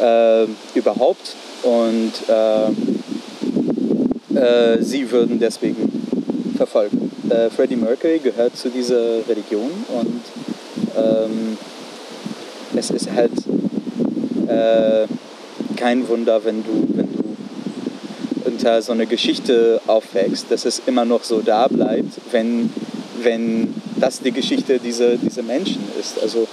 äh, 0.00 0.44
überhaupt 0.74 1.34
und 1.62 2.12
äh, 2.28 2.70
sie 4.80 5.10
würden 5.10 5.38
deswegen 5.40 5.90
verfolgen. 6.56 7.10
äh, 7.30 7.50
Freddie 7.50 7.76
Mercury 7.76 8.18
gehört 8.18 8.56
zu 8.56 8.68
dieser 8.68 9.26
Religion 9.28 9.70
und 9.88 10.22
ähm, 10.96 11.56
es 12.76 12.90
ist 12.90 13.10
halt 13.10 13.32
äh, 14.48 15.06
kein 15.76 16.08
Wunder, 16.08 16.44
wenn 16.44 16.62
du, 16.62 16.86
wenn 16.94 17.08
du 17.12 17.24
unter 18.44 18.82
so 18.82 18.92
einer 18.92 19.06
Geschichte 19.06 19.80
aufwächst, 19.86 20.50
dass 20.50 20.64
es 20.64 20.82
immer 20.86 21.04
noch 21.04 21.24
so 21.24 21.40
da 21.40 21.68
bleibt, 21.68 22.20
wenn, 22.30 22.72
wenn 23.22 23.74
das 24.00 24.20
die 24.20 24.32
Geschichte 24.32 24.78
dieser, 24.78 25.16
dieser 25.16 25.42
Menschen 25.42 25.82
ist. 25.98 26.20
Also 26.20 26.46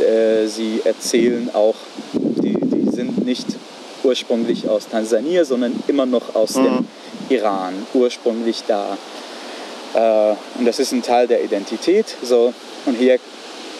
äh, 0.00 0.46
sie 0.46 0.80
erzählen 0.84 1.50
auch, 1.52 1.76
die, 2.12 2.54
die 2.54 2.90
sind 2.90 3.24
nicht 3.24 3.46
ursprünglich 4.02 4.68
aus 4.68 4.88
Tansania, 4.88 5.44
sondern 5.44 5.72
immer 5.86 6.06
noch 6.06 6.34
aus 6.34 6.54
dem 6.54 6.86
Iran, 7.28 7.74
ursprünglich 7.94 8.64
da. 8.66 8.96
Äh, 9.94 10.34
und 10.58 10.64
das 10.64 10.78
ist 10.78 10.92
ein 10.92 11.02
Teil 11.02 11.26
der 11.26 11.42
Identität. 11.42 12.06
So. 12.22 12.52
Und 12.86 12.96
hier 12.96 13.18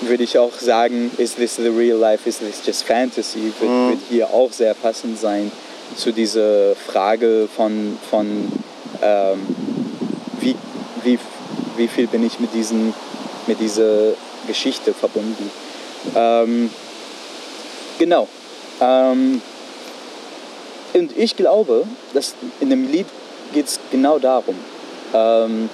würde 0.01 0.23
ich 0.23 0.39
auch 0.39 0.53
sagen, 0.59 1.11
is 1.19 1.35
this 1.35 1.57
the 1.57 1.69
real 1.69 1.99
life, 1.99 2.29
is 2.29 2.39
this 2.39 2.61
just 2.65 2.85
fantasy, 2.85 3.53
wird, 3.59 3.91
wird 3.91 4.01
hier 4.09 4.31
auch 4.33 4.53
sehr 4.53 4.75
passend 4.75 5.19
sein 5.19 5.51
zu 5.97 6.13
dieser 6.13 6.75
Frage 6.77 7.49
von, 7.55 7.99
von 8.11 8.53
ähm, 9.03 9.47
wie, 10.41 10.55
wie, 11.03 11.19
wie 11.77 11.89
viel 11.89 12.07
bin 12.07 12.25
ich 12.25 12.39
mit, 12.41 12.55
diesen, 12.55 12.95
mit 13.47 13.61
dieser 13.61 14.13
Geschichte 14.47 14.93
verbunden. 14.93 15.51
Ähm, 16.15 16.71
genau. 17.99 18.29
Ähm, 18.81 19.43
und 20.95 21.17
ich 21.17 21.37
glaube, 21.37 21.85
dass 22.15 22.35
in 22.61 22.71
dem 22.71 22.91
Lied 22.91 23.07
geht 23.53 23.67
es 23.67 23.81
genau 23.91 24.19
darum. 24.19 24.57
Ähm, 25.15 25.69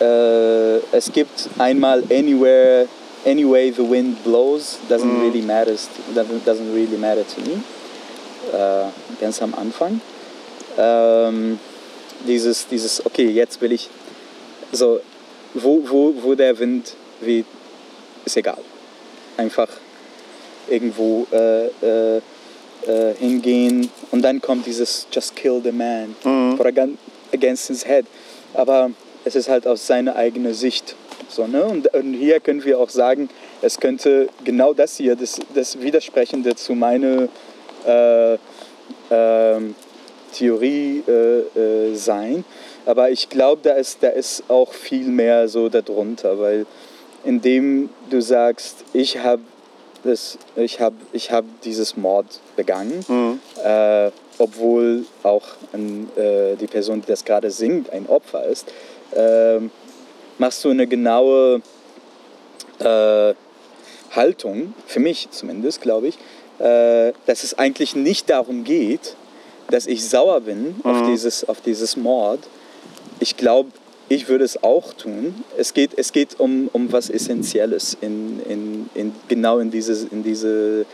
äh, 0.00 0.78
es 0.92 1.12
gibt 1.12 1.48
einmal 1.58 2.02
Anywhere, 2.10 2.86
Anyway 3.24 3.70
the 3.70 3.82
wind 3.82 4.22
blows, 4.24 4.78
doesn't 4.88 5.20
really 5.20 5.42
matter, 5.42 5.76
doesn't, 6.14 6.44
doesn't 6.44 6.74
really 6.74 6.96
matter 6.96 7.24
to 7.24 7.40
me. 7.42 7.62
Äh, 8.52 8.86
ganz 9.20 9.40
am 9.42 9.54
Anfang. 9.54 10.00
Ähm, 10.76 11.58
dieses, 12.26 12.66
dieses, 12.68 13.04
okay, 13.06 13.28
jetzt 13.28 13.60
will 13.60 13.72
ich, 13.72 13.88
so, 14.72 15.00
wo, 15.54 15.82
wo, 15.88 16.14
wo 16.22 16.34
der 16.34 16.58
Wind 16.58 16.94
weht, 17.20 17.46
ist 18.24 18.36
egal. 18.36 18.58
Einfach 19.36 19.68
irgendwo 20.68 21.26
äh, 21.32 21.66
äh, 21.66 22.16
äh, 22.86 23.14
hingehen 23.18 23.90
und 24.10 24.22
dann 24.22 24.40
kommt 24.40 24.66
dieses 24.66 25.06
Just 25.12 25.36
kill 25.36 25.60
the 25.62 25.72
man 25.72 26.14
for 26.56 26.66
ag- 26.66 26.96
against 27.32 27.68
his 27.68 27.84
head. 27.86 28.06
Aber 28.54 28.90
es 29.24 29.34
ist 29.36 29.48
halt 29.48 29.66
aus 29.66 29.86
seiner 29.86 30.16
eigenen 30.16 30.54
Sicht. 30.54 30.96
So, 31.32 31.46
ne? 31.46 31.64
und, 31.64 31.92
und 31.94 32.12
hier 32.12 32.40
können 32.40 32.62
wir 32.62 32.78
auch 32.78 32.90
sagen, 32.90 33.30
es 33.62 33.80
könnte 33.80 34.28
genau 34.44 34.74
das 34.74 34.98
hier, 34.98 35.16
das, 35.16 35.40
das 35.54 35.80
Widersprechende 35.80 36.54
zu 36.54 36.74
meiner 36.74 37.28
äh, 37.86 38.36
ähm, 39.10 39.74
Theorie 40.34 41.02
äh, 41.08 41.12
äh, 41.58 41.94
sein. 41.94 42.44
Aber 42.84 43.10
ich 43.10 43.30
glaube, 43.30 43.62
da 43.62 43.72
ist, 43.72 44.02
da 44.02 44.08
ist 44.08 44.44
auch 44.48 44.74
viel 44.74 45.06
mehr 45.06 45.48
so 45.48 45.70
darunter, 45.70 46.38
weil 46.38 46.66
indem 47.24 47.88
du 48.10 48.20
sagst, 48.20 48.84
ich 48.92 49.16
habe 49.18 49.42
das, 50.04 50.36
ich 50.56 50.80
habe 50.80 50.96
ich 51.12 51.30
hab 51.30 51.44
dieses 51.62 51.96
Mord 51.96 52.26
begangen, 52.56 53.04
äh, 53.64 54.10
obwohl 54.36 55.06
auch 55.22 55.46
ein, 55.72 56.10
äh, 56.16 56.56
die 56.56 56.66
Person, 56.66 57.00
die 57.00 57.06
das 57.06 57.24
gerade 57.24 57.50
singt, 57.50 57.88
ein 57.90 58.06
Opfer 58.08 58.44
ist, 58.44 58.66
ähm, 59.14 59.70
machst 60.38 60.64
du 60.64 60.70
eine 60.70 60.86
genaue 60.86 61.62
äh, 62.78 63.34
Haltung, 64.10 64.74
für 64.86 65.00
mich 65.00 65.28
zumindest, 65.30 65.80
glaube 65.80 66.08
ich, 66.08 66.18
äh, 66.58 67.12
dass 67.26 67.44
es 67.44 67.58
eigentlich 67.58 67.96
nicht 67.96 68.28
darum 68.30 68.64
geht, 68.64 69.16
dass 69.70 69.86
ich 69.86 70.06
sauer 70.08 70.40
bin 70.42 70.76
auf, 70.84 71.06
dieses, 71.06 71.48
auf 71.48 71.60
dieses 71.60 71.96
Mord. 71.96 72.40
Ich 73.20 73.36
glaube, 73.36 73.70
ich 74.08 74.28
würde 74.28 74.44
es 74.44 74.62
auch 74.62 74.92
tun. 74.92 75.42
Es 75.56 75.72
geht, 75.72 75.92
es 75.96 76.12
geht 76.12 76.38
um, 76.38 76.68
um 76.72 76.92
was 76.92 77.08
Essentielles 77.08 77.96
in, 78.00 78.40
in, 78.48 78.90
in, 78.94 79.14
genau 79.28 79.58
in 79.58 79.70
diese, 79.70 80.06
in 80.10 80.22
diese 80.22 80.84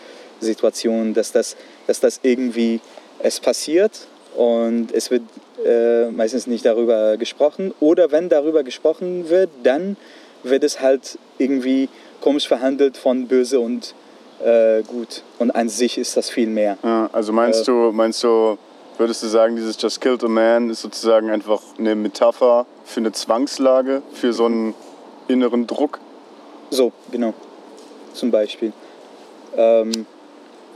Situation, 0.40 1.14
dass 1.14 1.33
das, 1.33 1.57
dass 1.87 1.98
das 1.98 2.20
irgendwie, 2.22 2.81
es 3.18 3.40
passiert 3.40 4.07
und 4.38 4.92
es 4.92 5.11
wird 5.11 5.22
äh, 5.66 6.11
meistens 6.11 6.46
nicht 6.46 6.64
darüber 6.64 7.16
gesprochen. 7.16 7.74
Oder 7.81 8.12
wenn 8.12 8.29
darüber 8.29 8.62
gesprochen 8.62 9.29
wird, 9.29 9.51
dann 9.64 9.96
wird 10.44 10.62
es 10.62 10.81
halt 10.81 11.18
irgendwie 11.38 11.88
komisch 12.20 12.46
verhandelt 12.46 12.96
von 12.96 13.27
böse 13.27 13.59
und 13.59 13.96
äh, 14.44 14.83
gut. 14.85 15.24
Und 15.40 15.51
an 15.51 15.68
sich 15.68 15.98
ist 15.98 16.16
das 16.16 16.31
viel 16.31 16.46
mehr. 16.46 16.79
Ja, 16.85 17.11
also 17.12 17.33
meinst 17.33 17.62
Äh. 17.62 17.72
du, 17.72 17.90
meinst 17.90 18.22
du, 18.22 18.57
würdest 18.96 19.24
du 19.24 19.27
sagen, 19.27 19.57
dieses 19.57 19.77
Just 19.83 20.01
Killed 20.01 20.22
a 20.22 20.29
Man 20.29 20.70
ist 20.70 20.83
sozusagen 20.83 21.31
einfach 21.31 21.61
eine 21.77 21.96
Metapher 21.96 22.64
für 22.85 23.01
eine 23.01 23.11
Zwangslage, 23.11 24.03
für 24.12 24.33
so 24.33 24.44
einen 24.44 24.72
inneren 25.27 25.66
Druck? 25.66 25.98
So, 26.70 26.92
genau. 27.11 27.35
Zum 28.14 28.31
Beispiel. 28.31 28.72
Ähm, 29.57 30.07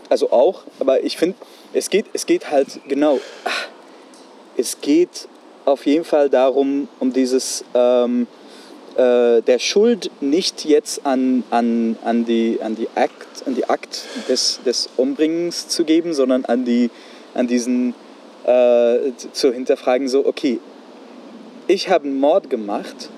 also 0.09 0.33
auch, 0.33 0.63
aber 0.81 1.05
ich 1.05 1.17
finde, 1.17 1.37
es 1.73 1.91
geht, 1.91 2.07
es 2.13 2.27
geht 2.27 2.51
halt 2.51 2.81
genau. 2.89 3.21
ah, 3.45 3.51
Es 4.57 4.81
geht 4.81 5.29
auf 5.65 5.87
jeden 5.87 6.05
Fall 6.05 6.29
darum, 6.29 6.89
um 6.99 7.13
dieses 7.13 7.65
ähm, 7.75 8.27
äh, 8.97 9.41
der 9.43 9.59
Schuld 9.59 10.11
nicht 10.21 10.65
jetzt 10.65 11.07
an, 11.07 11.45
an, 11.51 11.97
an, 12.05 12.25
die, 12.25 12.59
an, 12.61 12.75
die 12.75 12.89
Akt, 12.95 13.47
an 13.47 13.55
die 13.55 13.69
Akt 13.69 14.03
des, 14.29 14.61
des 14.65 14.89
Umbringens 14.97 15.69
zu 15.69 15.85
geben, 15.85 16.13
sondern 16.15 16.45
an, 16.45 16.65
die, 16.65 16.91
an 17.35 17.47
diesen 17.47 17.95
äh, 18.45 19.13
zu 19.33 19.53
hinterfragen, 19.53 20.09
so, 20.09 20.27
okay, 20.27 20.59
ich 21.69 21.89
habe 21.89 22.05
einen 22.05 22.19
Mord 22.19 22.51
gemacht, 22.51 23.09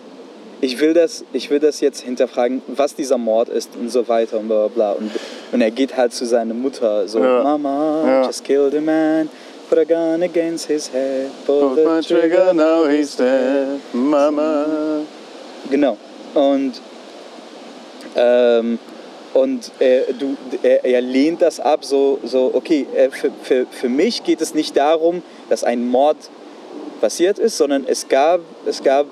ich 0.61 0.79
will, 0.81 0.95
das, 0.95 1.25
ich 1.33 1.51
will 1.51 1.61
das 1.61 1.81
jetzt 1.81 2.01
hinterfragen, 2.03 2.63
was 2.69 2.95
dieser 2.95 3.19
Mord 3.19 3.49
ist 3.49 3.75
und 3.77 3.91
so 3.91 4.07
weiter 4.07 4.39
und 4.39 4.49
bla 4.49 4.69
bla 4.69 4.93
bla. 4.93 4.93
Und, 4.93 5.11
und 5.53 5.61
er 5.61 5.71
geht 5.71 5.97
halt 5.97 6.13
zu 6.13 6.25
seiner 6.27 6.55
Mutter, 6.55 7.07
so, 7.09 7.21
Ja. 7.23 7.43
Mama, 7.43 8.03
Ja. 8.07 8.27
just 8.27 8.45
killed 8.45 8.75
a 8.75 8.81
man, 8.81 9.29
put 9.69 9.79
a 9.79 9.85
gun 9.85 10.23
against 10.23 10.67
his 10.67 10.89
head, 10.93 11.31
pull 11.47 11.75
the 11.75 12.03
trigger, 12.07 12.53
now 12.55 12.87
he's 12.89 13.17
dead, 13.17 13.81
Mama. 13.93 15.01
Genau. 15.71 15.97
Und, 16.35 16.81
ähm, 18.17 18.79
und 19.33 19.71
er, 19.79 20.13
du, 20.19 20.37
er, 20.63 20.85
er 20.85 21.01
lehnt 21.01 21.43
das 21.43 21.59
ab, 21.61 21.85
so, 21.85 22.19
so 22.25 22.51
okay, 22.55 22.87
für, 23.11 23.31
für, 23.43 23.67
für 23.71 23.89
mich 23.89 24.23
geht 24.23 24.41
es 24.41 24.55
nicht 24.55 24.77
darum, 24.77 25.23
dass 25.49 25.65
ein 25.65 25.87
Mord 25.89 26.17
passiert 27.01 27.39
ist, 27.39 27.57
sondern 27.59 27.85
es 27.87 28.09
gab, 28.09 28.41
es 28.67 28.83
gab, 28.83 29.07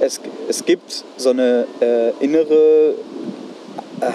es, 0.00 0.20
es 0.48 0.64
gibt 0.64 1.04
so 1.16 1.30
eine 1.30 1.66
äh, 1.80 2.10
innere 2.24 2.94
äh, 4.00 4.10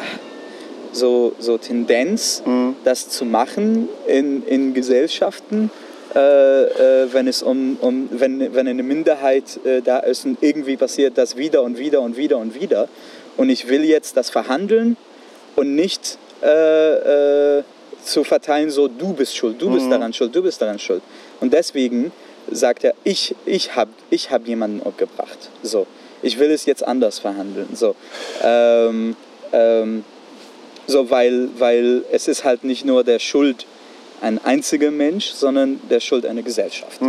so, 0.93 1.33
so 1.39 1.57
Tendenz, 1.57 2.41
das 2.83 3.09
zu 3.09 3.25
machen 3.25 3.89
in, 4.07 4.45
in 4.45 4.73
Gesellschaften, 4.73 5.69
äh, 6.15 6.19
äh, 6.19 7.07
wenn 7.11 7.27
es 7.27 7.41
um, 7.41 7.77
um 7.81 8.07
wenn, 8.11 8.53
wenn 8.53 8.67
eine 8.67 8.83
Minderheit 8.83 9.59
äh, 9.65 9.81
da 9.81 9.97
ist 9.99 10.25
und 10.25 10.37
irgendwie 10.41 10.77
passiert 10.77 11.17
das 11.17 11.37
wieder 11.37 11.63
und 11.63 11.79
wieder 11.79 12.01
und 12.01 12.17
wieder 12.17 12.37
und 12.37 12.59
wieder. 12.59 12.87
Und 13.35 13.49
ich 13.49 13.67
will 13.67 13.83
jetzt 13.83 14.15
das 14.15 14.29
verhandeln 14.29 14.95
und 15.55 15.75
nicht 15.75 16.19
äh, 16.43 17.57
äh, 17.57 17.63
zu 18.03 18.23
verteilen, 18.23 18.69
so 18.69 18.87
du 18.87 19.13
bist 19.13 19.35
schuld, 19.35 19.59
du 19.59 19.71
bist 19.71 19.89
daran 19.89 20.13
schuld, 20.13 20.35
du 20.35 20.43
bist 20.43 20.61
daran 20.61 20.77
schuld. 20.77 21.01
Und 21.39 21.51
deswegen 21.51 22.11
sagt 22.51 22.83
er, 22.83 22.93
ich, 23.03 23.35
ich 23.45 23.75
habe 23.75 23.91
ich 24.09 24.29
hab 24.29 24.47
jemanden 24.47 24.81
umgebracht. 24.81 25.49
So, 25.63 25.87
ich 26.21 26.37
will 26.37 26.51
es 26.51 26.65
jetzt 26.65 26.85
anders 26.85 27.17
verhandeln. 27.19 27.69
So, 27.73 27.95
ähm, 28.43 29.15
ähm, 29.51 30.03
so 30.87 31.09
weil, 31.09 31.49
weil 31.57 32.03
es 32.11 32.27
ist 32.27 32.43
halt 32.43 32.63
nicht 32.63 32.85
nur 32.85 33.03
der 33.03 33.19
Schuld 33.19 33.65
ein 34.21 34.43
einziger 34.43 34.91
Mensch, 34.91 35.31
sondern 35.31 35.79
der 35.89 35.99
Schuld 35.99 36.25
einer 36.25 36.43
Gesellschaft. 36.43 36.99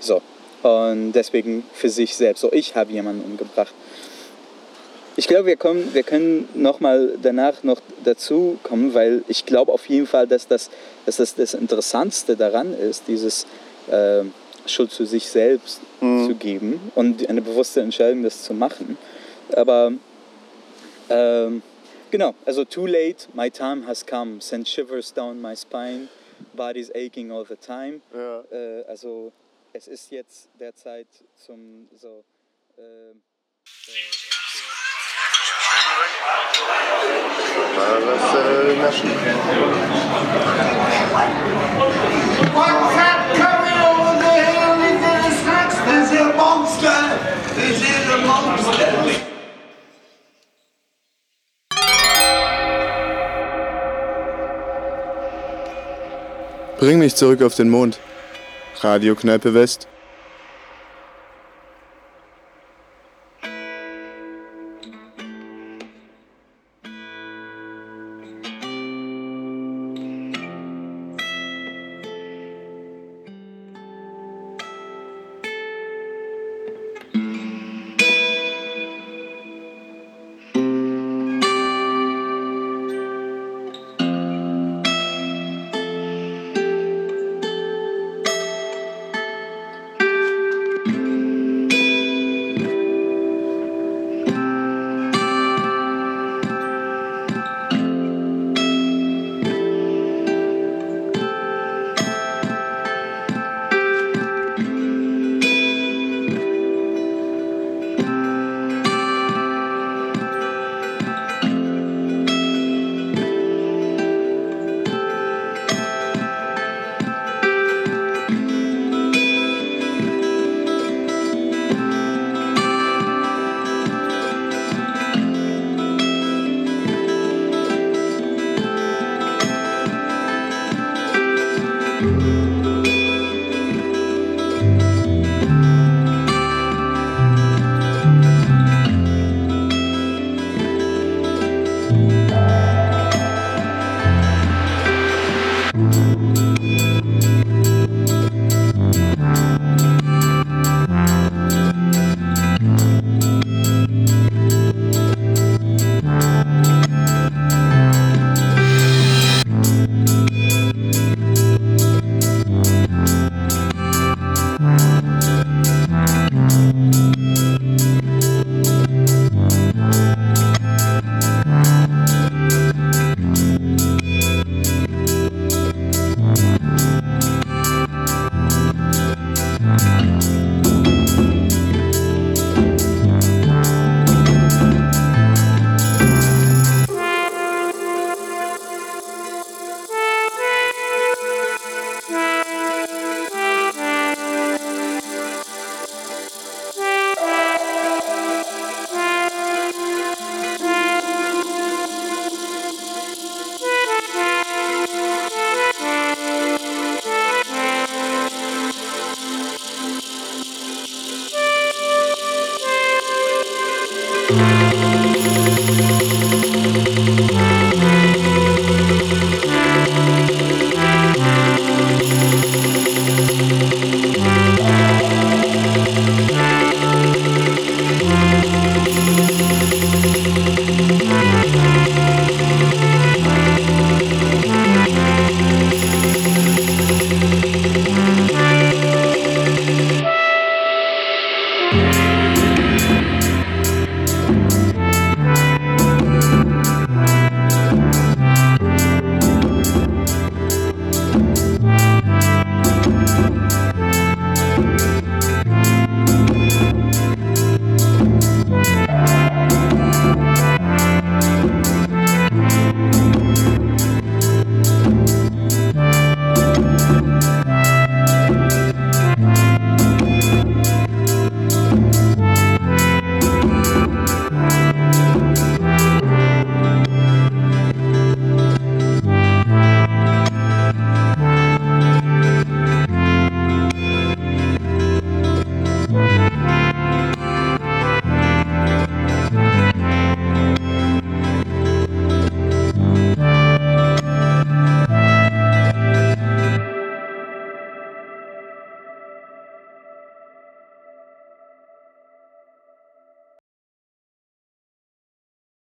So, 0.00 0.22
und 0.62 1.12
deswegen 1.12 1.64
für 1.72 1.88
sich 1.88 2.14
selbst. 2.14 2.40
So, 2.40 2.52
ich 2.52 2.74
habe 2.74 2.92
jemanden 2.92 3.24
umgebracht. 3.24 3.74
Ich 5.16 5.28
glaube, 5.28 5.46
wir, 5.46 5.56
kommen, 5.56 5.92
wir 5.92 6.04
können 6.04 6.48
nochmal 6.54 7.18
danach 7.20 7.62
noch 7.64 7.80
dazu 8.02 8.58
kommen, 8.62 8.94
weil 8.94 9.24
ich 9.28 9.44
glaube 9.44 9.70
auf 9.70 9.86
jeden 9.88 10.06
Fall, 10.06 10.26
dass 10.26 10.48
das, 10.48 10.70
dass 11.04 11.16
das 11.16 11.34
das 11.34 11.52
Interessantste 11.52 12.34
daran 12.36 12.72
ist, 12.72 13.04
dieses 13.08 13.46
äh, 13.90 14.22
Schuld 14.64 14.90
zu 14.90 15.04
sich 15.04 15.28
selbst 15.28 15.80
zu 16.00 16.34
geben 16.34 16.80
und 16.94 17.28
eine 17.28 17.42
bewusste 17.42 17.80
Entscheidung, 17.80 18.22
das 18.22 18.42
zu 18.42 18.54
machen. 18.54 18.96
Aber 19.54 19.92
ähm, 21.10 21.62
genau, 22.12 22.34
also 22.46 22.62
too 22.64 22.86
late, 22.86 23.26
my 23.34 23.48
time 23.48 23.82
has 23.84 24.04
come, 24.04 24.40
send 24.40 24.68
shivers 24.68 25.10
down 25.10 25.40
my 25.40 25.54
spine, 25.54 26.08
body's 26.54 26.90
aching 26.94 27.32
all 27.32 27.44
the 27.44 27.56
time. 27.56 28.02
Ja. 28.14 28.44
Äh, 28.52 28.84
also 28.88 29.32
es 29.72 29.88
ist 29.88 30.12
jetzt 30.12 30.48
der 30.60 30.74
Zeit 30.74 31.08
zum 31.34 31.88
so... 31.96 32.24
Äh, 32.76 32.82
äh, 38.02 38.76
naschen. 38.76 39.10
What's 42.52 42.94
that 42.96 43.20
over 43.88 44.14
the 44.20 44.32
hill? 44.52 44.76
Is 44.88 45.00
a 45.02 45.30
snacks? 45.42 45.76
Is 45.88 46.12
it 46.12 46.20
a 46.20 46.36
monster? 46.36 47.00
Is 47.56 47.80
it 47.82 48.06
a 48.10 48.18
monster? 48.26 49.31
Bring 56.82 56.98
mich 56.98 57.14
zurück 57.14 57.42
auf 57.42 57.54
den 57.54 57.70
Mond. 57.70 58.00
Radio 58.80 59.14
Kneipe 59.14 59.54
West. 59.54 59.86